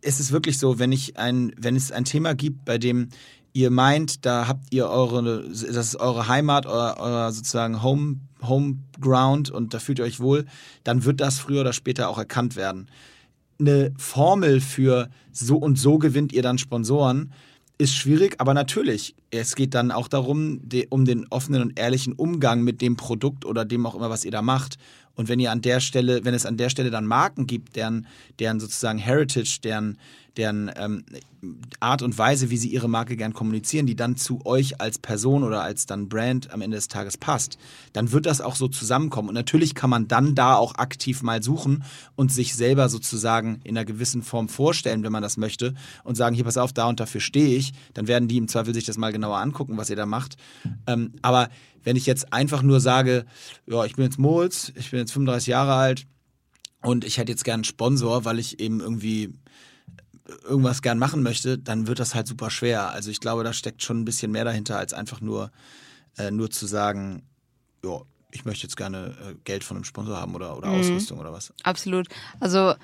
[0.02, 3.10] es ist wirklich so, wenn ich ein, wenn es ein Thema gibt, bei dem
[3.54, 9.52] ihr meint, da habt ihr eure, das ist eure Heimat, euer, euer sozusagen Home, Homeground
[9.52, 10.46] und da fühlt ihr euch wohl,
[10.84, 12.88] dann wird das früher oder später auch erkannt werden
[13.62, 17.32] eine Formel für so und so gewinnt ihr dann Sponsoren,
[17.78, 22.14] ist schwierig, aber natürlich, es geht dann auch darum, de, um den offenen und ehrlichen
[22.14, 24.78] Umgang mit dem Produkt oder dem auch immer, was ihr da macht.
[25.16, 28.08] Und wenn ihr an der Stelle, wenn es an der Stelle dann Marken gibt, deren,
[28.40, 29.98] deren sozusagen Heritage, deren,
[30.38, 31.04] deren ähm,
[31.80, 35.44] Art und Weise, wie sie ihre Marke gern kommunizieren, die dann zu euch als Person
[35.44, 37.58] oder als dann Brand am Ende des Tages passt,
[37.94, 39.30] dann wird das auch so zusammenkommen.
[39.30, 41.84] Und natürlich kann man dann da auch aktiv mal suchen
[42.16, 46.36] und sich selber sozusagen in einer gewissen Form vorstellen, wenn man das möchte, und sagen,
[46.36, 47.74] hier pass auf, da und dafür stehe ich.
[47.94, 50.38] Dann werden die im Zweifel sich das mal genauer angucken, was ihr da macht.
[50.88, 51.50] Ähm, aber
[51.84, 53.26] wenn ich jetzt einfach nur sage,
[53.66, 56.06] ja, ich bin jetzt Moritz, ich bin jetzt 35 Jahre alt
[56.82, 59.34] und ich hätte jetzt gern einen Sponsor, weil ich eben irgendwie
[60.44, 62.92] irgendwas gern machen möchte, dann wird das halt super schwer.
[62.92, 65.52] Also ich glaube, da steckt schon ein bisschen mehr dahinter, als einfach nur,
[66.18, 67.24] äh, nur zu sagen,
[67.84, 68.02] ja,
[68.32, 71.54] ich möchte jetzt gerne äh, Geld von einem Sponsor haben oder, oder Ausrüstung oder was.
[71.64, 72.08] Absolut.
[72.40, 72.76] Also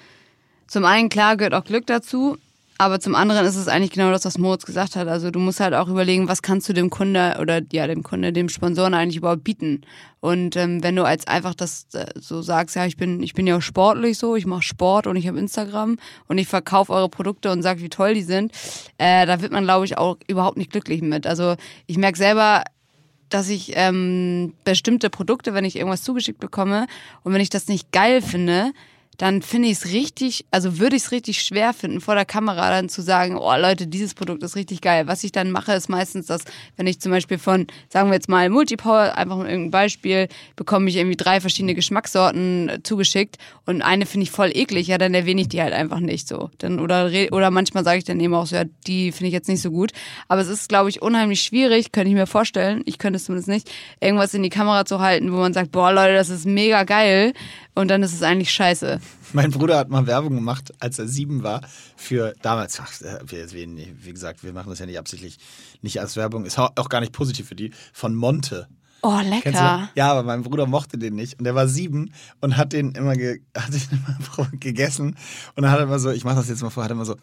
[0.67, 2.37] zum einen, klar, gehört auch Glück dazu.
[2.79, 5.07] Aber zum anderen ist es eigentlich genau das, was Moritz gesagt hat.
[5.07, 8.31] Also du musst halt auch überlegen, was kannst du dem Kunde oder ja dem Kunde,
[8.31, 9.81] dem Sponsoren eigentlich überhaupt bieten.
[10.19, 13.47] Und ähm, wenn du als einfach das äh, so sagst, ja ich bin ich bin
[13.47, 15.97] ja auch sportlich so, ich mache Sport und ich habe Instagram
[16.27, 18.51] und ich verkaufe eure Produkte und sag, wie toll die sind,
[18.99, 21.25] äh, da wird man glaube ich auch überhaupt nicht glücklich mit.
[21.25, 21.55] Also
[21.87, 22.63] ich merke selber,
[23.29, 26.85] dass ich ähm, bestimmte Produkte, wenn ich irgendwas zugeschickt bekomme
[27.23, 28.71] und wenn ich das nicht geil finde,
[29.17, 32.69] dann finde ich es richtig, also würde ich es richtig schwer finden, vor der Kamera
[32.69, 35.07] dann zu sagen, oh Leute, dieses Produkt ist richtig geil.
[35.07, 36.43] Was ich dann mache, ist meistens das,
[36.75, 40.89] wenn ich zum Beispiel von, sagen wir jetzt mal Multipower, einfach mal irgendein Beispiel, bekomme
[40.89, 45.13] ich irgendwie drei verschiedene Geschmackssorten äh, zugeschickt und eine finde ich voll eklig, ja, dann
[45.15, 46.51] erwähne ich die halt einfach nicht so.
[46.59, 49.49] Dann, oder, oder manchmal sage ich dann eben auch so, ja, die finde ich jetzt
[49.49, 49.93] nicht so gut.
[50.27, 53.49] Aber es ist, glaube ich, unheimlich schwierig, könnte ich mir vorstellen, ich könnte es zumindest
[53.49, 56.83] nicht, irgendwas in die Kamera zu halten, wo man sagt, boah Leute, das ist mega
[56.83, 57.33] geil
[57.77, 58.99] und dann ist es eigentlich scheiße.
[59.33, 61.61] Mein Bruder hat mal Werbung gemacht, als er sieben war,
[61.95, 65.37] für damals, ach, äh, wir, wie gesagt, wir machen das ja nicht absichtlich,
[65.81, 68.67] nicht als Werbung, ist auch gar nicht positiv für die, von Monte.
[69.03, 69.89] Oh, lecker.
[69.93, 72.11] Ja, aber mein Bruder mochte den nicht und der war sieben
[72.41, 74.03] und hat den immer, ge hat den
[74.35, 75.15] immer gegessen
[75.55, 77.05] und dann hat er immer so, ich mach das jetzt mal vor, hat er immer
[77.05, 77.15] so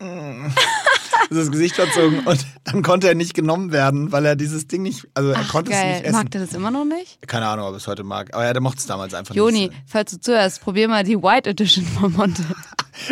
[0.00, 0.48] mm,
[1.30, 5.06] das Gesicht verzogen und dann konnte er nicht genommen werden, weil er dieses Ding nicht,
[5.14, 5.92] also er Ach, konnte es geil.
[5.92, 6.12] nicht essen.
[6.16, 7.26] Mag der das immer noch nicht?
[7.26, 9.68] Keine Ahnung, ob er es heute mag, aber ja, der mochte es damals einfach Joni,
[9.68, 9.72] nicht.
[9.86, 12.42] falls du zuhörst, probier mal die White Edition von Monte.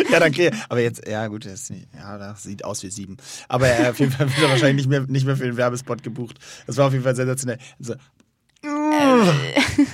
[0.09, 0.49] Ja, danke.
[0.69, 3.17] Aber jetzt, ja gut, das, ja, das sieht aus wie sieben.
[3.49, 6.03] Aber er, auf jeden Fall wird er wahrscheinlich nicht mehr, nicht mehr für den Werbespot
[6.03, 6.39] gebucht.
[6.67, 7.57] Das war auf jeden Fall sensationell.
[7.79, 7.93] So,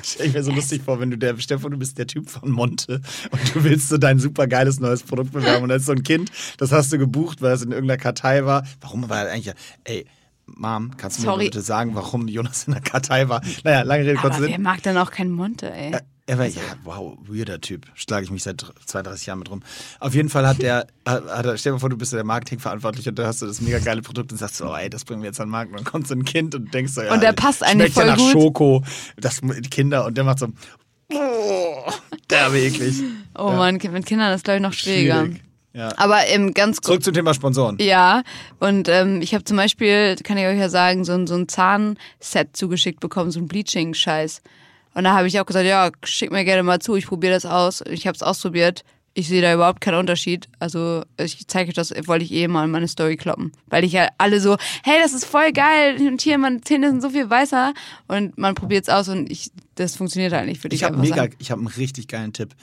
[0.04, 2.52] Stell ich mir so lustig vor, wenn du der, vor, du bist der Typ von
[2.52, 3.02] Monte
[3.32, 6.32] und du willst so dein super geiles neues Produkt bewerben und ist so ein Kind,
[6.58, 8.64] das hast du gebucht, weil es in irgendeiner Kartei war.
[8.82, 9.56] Warum war er eigentlich,
[9.86, 10.06] ey,
[10.46, 11.46] Mom, kannst du mir Sorry.
[11.46, 13.42] bitte sagen, warum Jonas in der Kartei war?
[13.64, 14.50] Naja, lange Rede, Aber Sinn.
[14.50, 15.96] wer mag dann auch kein Monte, ey?
[16.30, 17.88] Er war, ja, wow, weirder Typ.
[17.96, 19.64] Schlage ich mich seit 32 Jahren mit rum.
[20.00, 22.24] Auf jeden Fall hat der, hat, er, stell dir mal vor, du bist ja der
[22.24, 25.06] Marketingverantwortliche und da hast du das mega geile Produkt und sagst so, oh, ey, das
[25.06, 25.72] bringen wir jetzt an den Markt.
[25.72, 28.08] Und dann kommt so ein Kind und denkst so, ja, Und der passt eigentlich schmeckt
[28.08, 28.32] ja nach gut.
[28.32, 28.84] Schoko.
[29.18, 30.50] Das die Kinder und der macht so,
[31.12, 31.92] oh,
[32.30, 33.02] derbe eklig.
[33.36, 35.26] oh Mann, mit Kindern ist glaube ich noch schwieriger.
[35.26, 35.42] Schwierig.
[35.74, 35.94] Ja.
[35.98, 36.86] Aber ähm, ganz kurz.
[36.86, 37.78] Zurück zum Thema Sponsoren.
[37.80, 38.22] Ja,
[38.60, 41.48] und ähm, ich habe zum Beispiel, kann ich euch ja sagen, so ein, so ein
[41.48, 44.44] Zahnset zugeschickt bekommen, so ein Bleaching-Scheiß.
[45.00, 47.46] Und da habe ich auch gesagt, ja, schick mir gerne mal zu, ich probiere das
[47.46, 47.82] aus.
[47.90, 48.84] Ich habe es ausprobiert,
[49.14, 50.50] Ich sehe da überhaupt keinen Unterschied.
[50.60, 53.54] Also ich zeige euch das, wollte ich eh mal in meine Story kloppen.
[53.68, 57.02] Weil ich ja alle so, hey, das ist voll geil und hier, meine Zähne sind
[57.02, 57.74] so viel weißer.
[58.10, 60.98] Und man probiert es aus und ich, das funktioniert halt nicht, würde ich, Ich habe
[60.98, 61.36] mega, sagen.
[61.40, 62.54] ich habe einen richtig geilen Tipp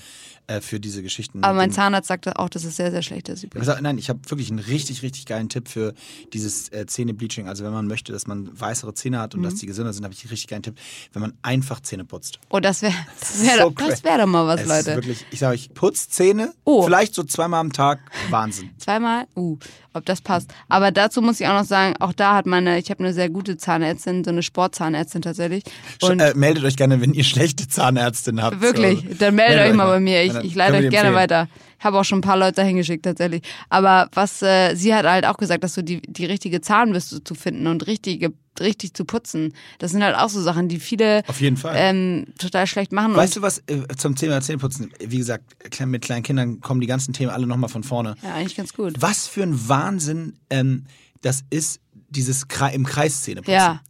[0.48, 1.42] äh, für diese Geschichten.
[1.44, 3.44] Aber mein Zahnarzt sagt auch, dass es sehr, sehr schlecht ist.
[3.44, 3.66] Übrigens.
[3.66, 5.94] gesagt, nein, ich habe wirklich einen richtig, richtig geilen Tipp für
[6.32, 7.48] dieses äh, Zähnebleaching.
[7.48, 9.44] Also wenn man möchte, dass man weißere Zähne hat und Mhm.
[9.44, 10.76] dass die gesünder sind, habe ich einen richtig geilen Tipp,
[11.12, 12.38] wenn man einfach Zähne putzt.
[12.50, 14.90] Oh, das wäre das wär, So das wär doch mal was, es Leute.
[14.90, 16.82] Ist wirklich, ich sage euch, putzt Zähne, Oh.
[16.82, 18.70] vielleicht so zweimal am Tag, Wahnsinn.
[18.78, 19.26] Zweimal?
[19.36, 19.58] Uh,
[19.92, 20.50] ob das passt.
[20.68, 23.30] Aber dazu muss ich auch noch sagen, auch da hat meine, ich habe eine sehr
[23.30, 25.64] gute Zahnärztin, so eine Sportzahnärztin tatsächlich.
[26.02, 28.60] Und äh, meldet euch gerne, wenn ihr schlechte Zahnärztin habt.
[28.60, 29.14] Wirklich, So.
[29.18, 30.22] dann meldet euch mal bei mir.
[30.24, 31.48] Ich, Dann ich leite euch gerne weiter.
[31.78, 33.42] Ich habe auch schon ein paar Leute dahin geschickt tatsächlich.
[33.68, 37.34] Aber was äh, sie hat halt auch gesagt, dass so die, die richtige Zahnbürste zu
[37.34, 41.40] finden und richtige, richtig zu putzen, das sind halt auch so Sachen, die viele Auf
[41.40, 41.74] jeden Fall.
[41.76, 43.14] ähm, total schlecht machen.
[43.14, 45.44] Weißt du was, äh, zum Thema Zähneputzen, wie gesagt,
[45.84, 48.16] mit kleinen Kindern kommen die ganzen Themen alle nochmal von vorne.
[48.22, 48.94] ja, eigentlich ganz gut.
[48.98, 50.84] Was für ein Wahnsinn ähm,
[51.22, 53.54] das ist, dieses Kre im Kreis Zähneputzen.
[53.54, 53.80] Ja.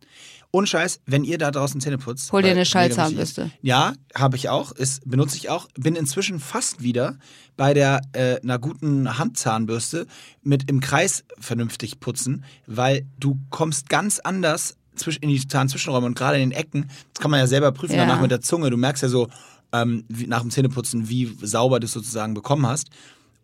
[0.57, 2.33] Ohne Scheiß, wenn ihr da draußen Zähne putzt.
[2.33, 3.51] Hol dir eine Schallzahnbürste.
[3.61, 5.69] Ja, habe ich auch, ist, benutze ich auch.
[5.79, 7.19] Bin inzwischen fast wieder
[7.59, 10.07] bei der äh, einer guten Handzahnbürste
[10.43, 14.79] mit im Kreis vernünftig putzen, weil du kommst ganz anders
[15.21, 16.89] in die Zahnzwischenräume und gerade in den Ecken.
[17.13, 18.07] Das kann man ja selber prüfen Ja.
[18.07, 18.71] danach mit der Zunge.
[18.71, 19.29] Du merkst ja so
[19.73, 22.89] ähm, wie, nach dem Zähneputzen, wie sauber du es sozusagen bekommen hast.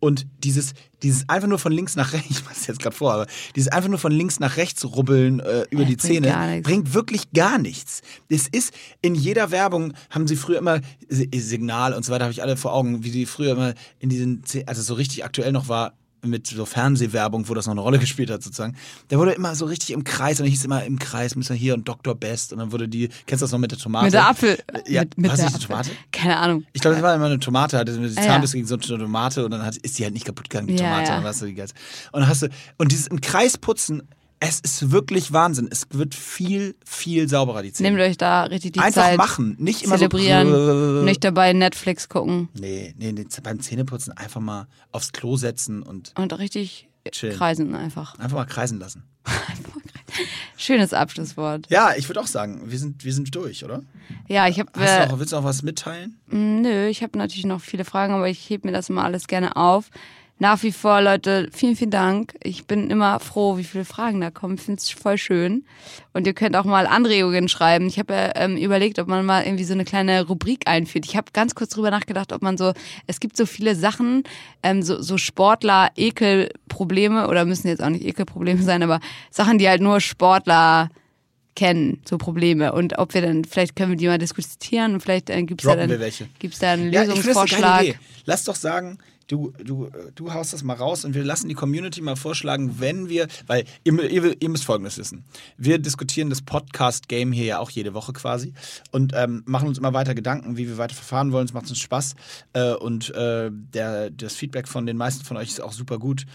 [0.03, 3.27] Und dieses, dieses einfach nur von links nach rechts, ich mach's jetzt gerade vor, aber
[3.55, 6.27] dieses einfach nur von links nach rechts rubbeln äh, über Ja, die bringt Zähne
[6.61, 8.01] bringt wirklich gar nichts.
[8.27, 12.33] Es ist in jeder Werbung haben sie früher immer Si- Signal und so weiter habe
[12.33, 15.69] ich alle vor Augen, wie sie früher immer in diesen also so richtig aktuell noch
[15.69, 15.93] war
[16.23, 18.75] mit so Fernsehwerbung, wo das noch eine Rolle gespielt hat sozusagen.
[19.09, 21.57] Da wurde immer so richtig im Kreis und dann hieß immer im Kreis müssen wir
[21.57, 22.15] hier und Dr.
[22.15, 24.05] Best und dann wurde die kennst du das noch mit der Tomate?
[24.05, 24.57] Mit der Apfel.
[24.87, 25.67] Ja, mit, mit war das der nicht eine.
[25.67, 25.89] Tomate?
[26.11, 26.65] Keine Ahnung.
[26.73, 28.39] Ich glaube, das war immer eine Tomate, hatte die Ah, ja.
[28.39, 30.79] Gegen so eine Tomate und dann hat, ist die halt nicht kaputt gegangen, die Ja,
[30.89, 31.07] Tomate.
[31.09, 31.15] ja.
[31.17, 31.73] Und, dann hast du die ganze,
[32.11, 34.03] und dann hast du, und dieses im Kreis putzen,
[34.45, 35.69] es ist wirklich Wahnsinn.
[35.71, 37.91] Es wird viel, viel sauberer, die Zähne.
[37.91, 39.17] Nehmt euch da richtig die Einfach Zeit.
[39.17, 41.01] machen, nicht immer zelebrieren, so.
[41.03, 46.11] nicht dabei Netflix gucken Nee, nee, nee, beim Zähneputzen einfach mal aufs Klo setzen und
[46.17, 47.37] und richtig Chillen.
[47.37, 48.19] kreisen einfach.
[48.19, 49.03] einfach mal kreisen lassen.
[50.57, 51.67] Schönes Abschlusswort.
[51.69, 53.81] Ja, ich würde auch sagen, wir sind, wir sind durch, oder?
[54.27, 56.19] Ja, ich habe äh, willst du noch was mitteilen?
[56.27, 59.55] Nö, ich habe natürlich noch viele Fragen, aber ich hebe mir das immer alles gerne
[59.55, 59.89] auf.
[60.39, 62.33] Nach wie vor, Leute, vielen, vielen Dank.
[62.43, 64.55] Ich bin immer froh, wie viele Fragen da kommen.
[64.55, 65.63] Ich finde es voll schön.
[66.11, 67.87] Und ihr könnt auch mal Anregungen schreiben.
[67.87, 71.05] Ich habe ja ähm, überlegt, ob man mal irgendwie so eine kleine Rubrik einführt.
[71.05, 72.73] Ich habe ganz kurz drüber nachgedacht, ob man so,
[73.07, 74.23] es gibt so viele Sachen,
[74.63, 79.69] ähm, so, so Sportler, Ekelprobleme, oder müssen jetzt auch nicht Ekelprobleme sein, aber Sachen, die
[79.69, 80.89] halt nur Sportler
[81.55, 82.73] kennen, so Probleme.
[82.73, 85.75] Und ob wir dann, vielleicht können wir die mal diskutieren und vielleicht äh, gibt's da
[85.75, 87.83] Droppen dann, gibt's da einen Lösungsvorschlag.
[87.83, 87.95] Idee.
[88.25, 88.97] Lass doch sagen,
[89.27, 93.09] du, du, du haust das mal raus und wir lassen die Community mal vorschlagen, wenn
[93.09, 95.23] wir, weil ihr, ihr, ihr müsst Folgendes wissen.
[95.57, 98.53] Wir diskutieren das Podcast-Game hier ja auch jede Woche quasi
[98.91, 101.45] und ähm, machen uns immer weiter Gedanken, wie wir weiter verfahren wollen.
[101.45, 102.15] Es macht uns Spaß
[102.53, 106.25] äh, und äh, der, das Feedback von den meisten von euch ist auch super gut.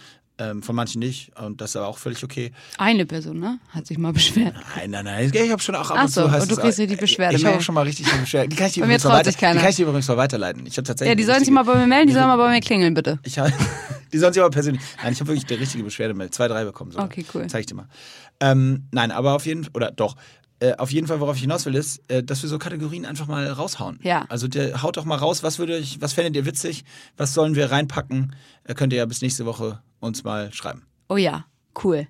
[0.40, 2.52] Ähm, von manchen nicht und das ist aber auch völlig okay.
[2.76, 3.58] Eine Person, ne?
[3.70, 4.54] Hat sich mal beschwert.
[4.76, 5.30] Nein, nein, nein.
[5.34, 6.30] Ich habe schon auch ab und so, zu.
[6.30, 8.48] heißt und du kriegst auch- richtig Beschwerde Ich habe auch schon mal richtig viel Beschwerde.
[8.48, 9.30] Die kann ich dir Bei mir übrigens weiter.
[9.32, 10.64] Die kann ich dir übrigens mal weiterleiten.
[10.64, 11.08] Ich tatsächlich.
[11.08, 13.18] Ja, die sollen sich mal bei mir melden, die sollen mal bei mir klingeln, bitte.
[13.24, 13.50] Ich hab,
[14.12, 14.80] die sollen sich aber persönlich.
[15.02, 16.92] Nein, ich habe wirklich die richtige Beschwerde mit zwei, drei bekommen.
[16.92, 17.06] Sogar.
[17.06, 17.48] Okay, cool.
[17.48, 17.88] Zeig ich dir mal.
[18.38, 20.14] Ähm, nein, aber auf jeden Fall, oder doch.
[20.60, 23.26] Äh, auf jeden Fall, worauf ich hinaus will, ist, äh, dass wir so Kategorien einfach
[23.28, 24.00] mal raushauen.
[24.02, 24.24] Ja.
[24.28, 26.84] Also der, haut doch mal raus, was würde ich, was fändet ihr witzig,
[27.16, 28.34] was sollen wir reinpacken?
[28.64, 30.86] Äh, könnt ihr ja bis nächste Woche uns mal schreiben.
[31.08, 31.46] Oh ja,
[31.84, 32.06] cool.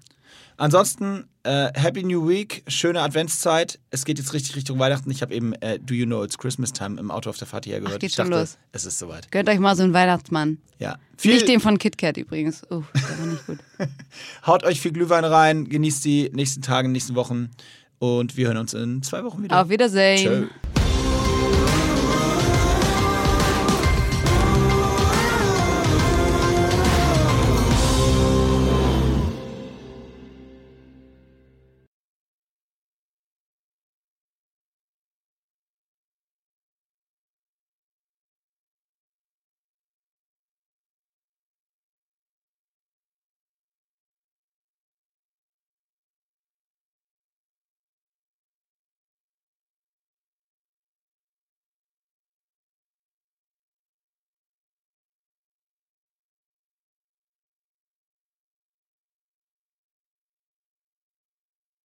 [0.57, 3.79] Ansonsten, äh, Happy New Week, schöne Adventszeit.
[3.91, 5.09] Es geht jetzt richtig Richtung Weihnachten.
[5.11, 7.65] Ich habe eben äh, Do You Know It's Christmas Time im Auto auf der Fahrt
[7.65, 8.01] hierher gehört.
[8.01, 8.59] geht ich schon dachte, los.
[8.73, 9.31] es ist soweit.
[9.31, 10.59] Gönnt euch mal so einen Weihnachtsmann.
[10.81, 10.99] Ja.
[11.17, 12.65] Viel, Nicht den von KitKat übrigens.
[12.71, 13.59] Oh, der war nicht gut.
[14.47, 17.51] Haut euch viel Glühwein rein, genießt die nächsten Tage, nächsten Wochen
[18.01, 19.61] und wir hören uns in zwei Wochen wieder.
[19.61, 20.49] Auf Wiedersehen.
[20.49, 20.78] Tschö.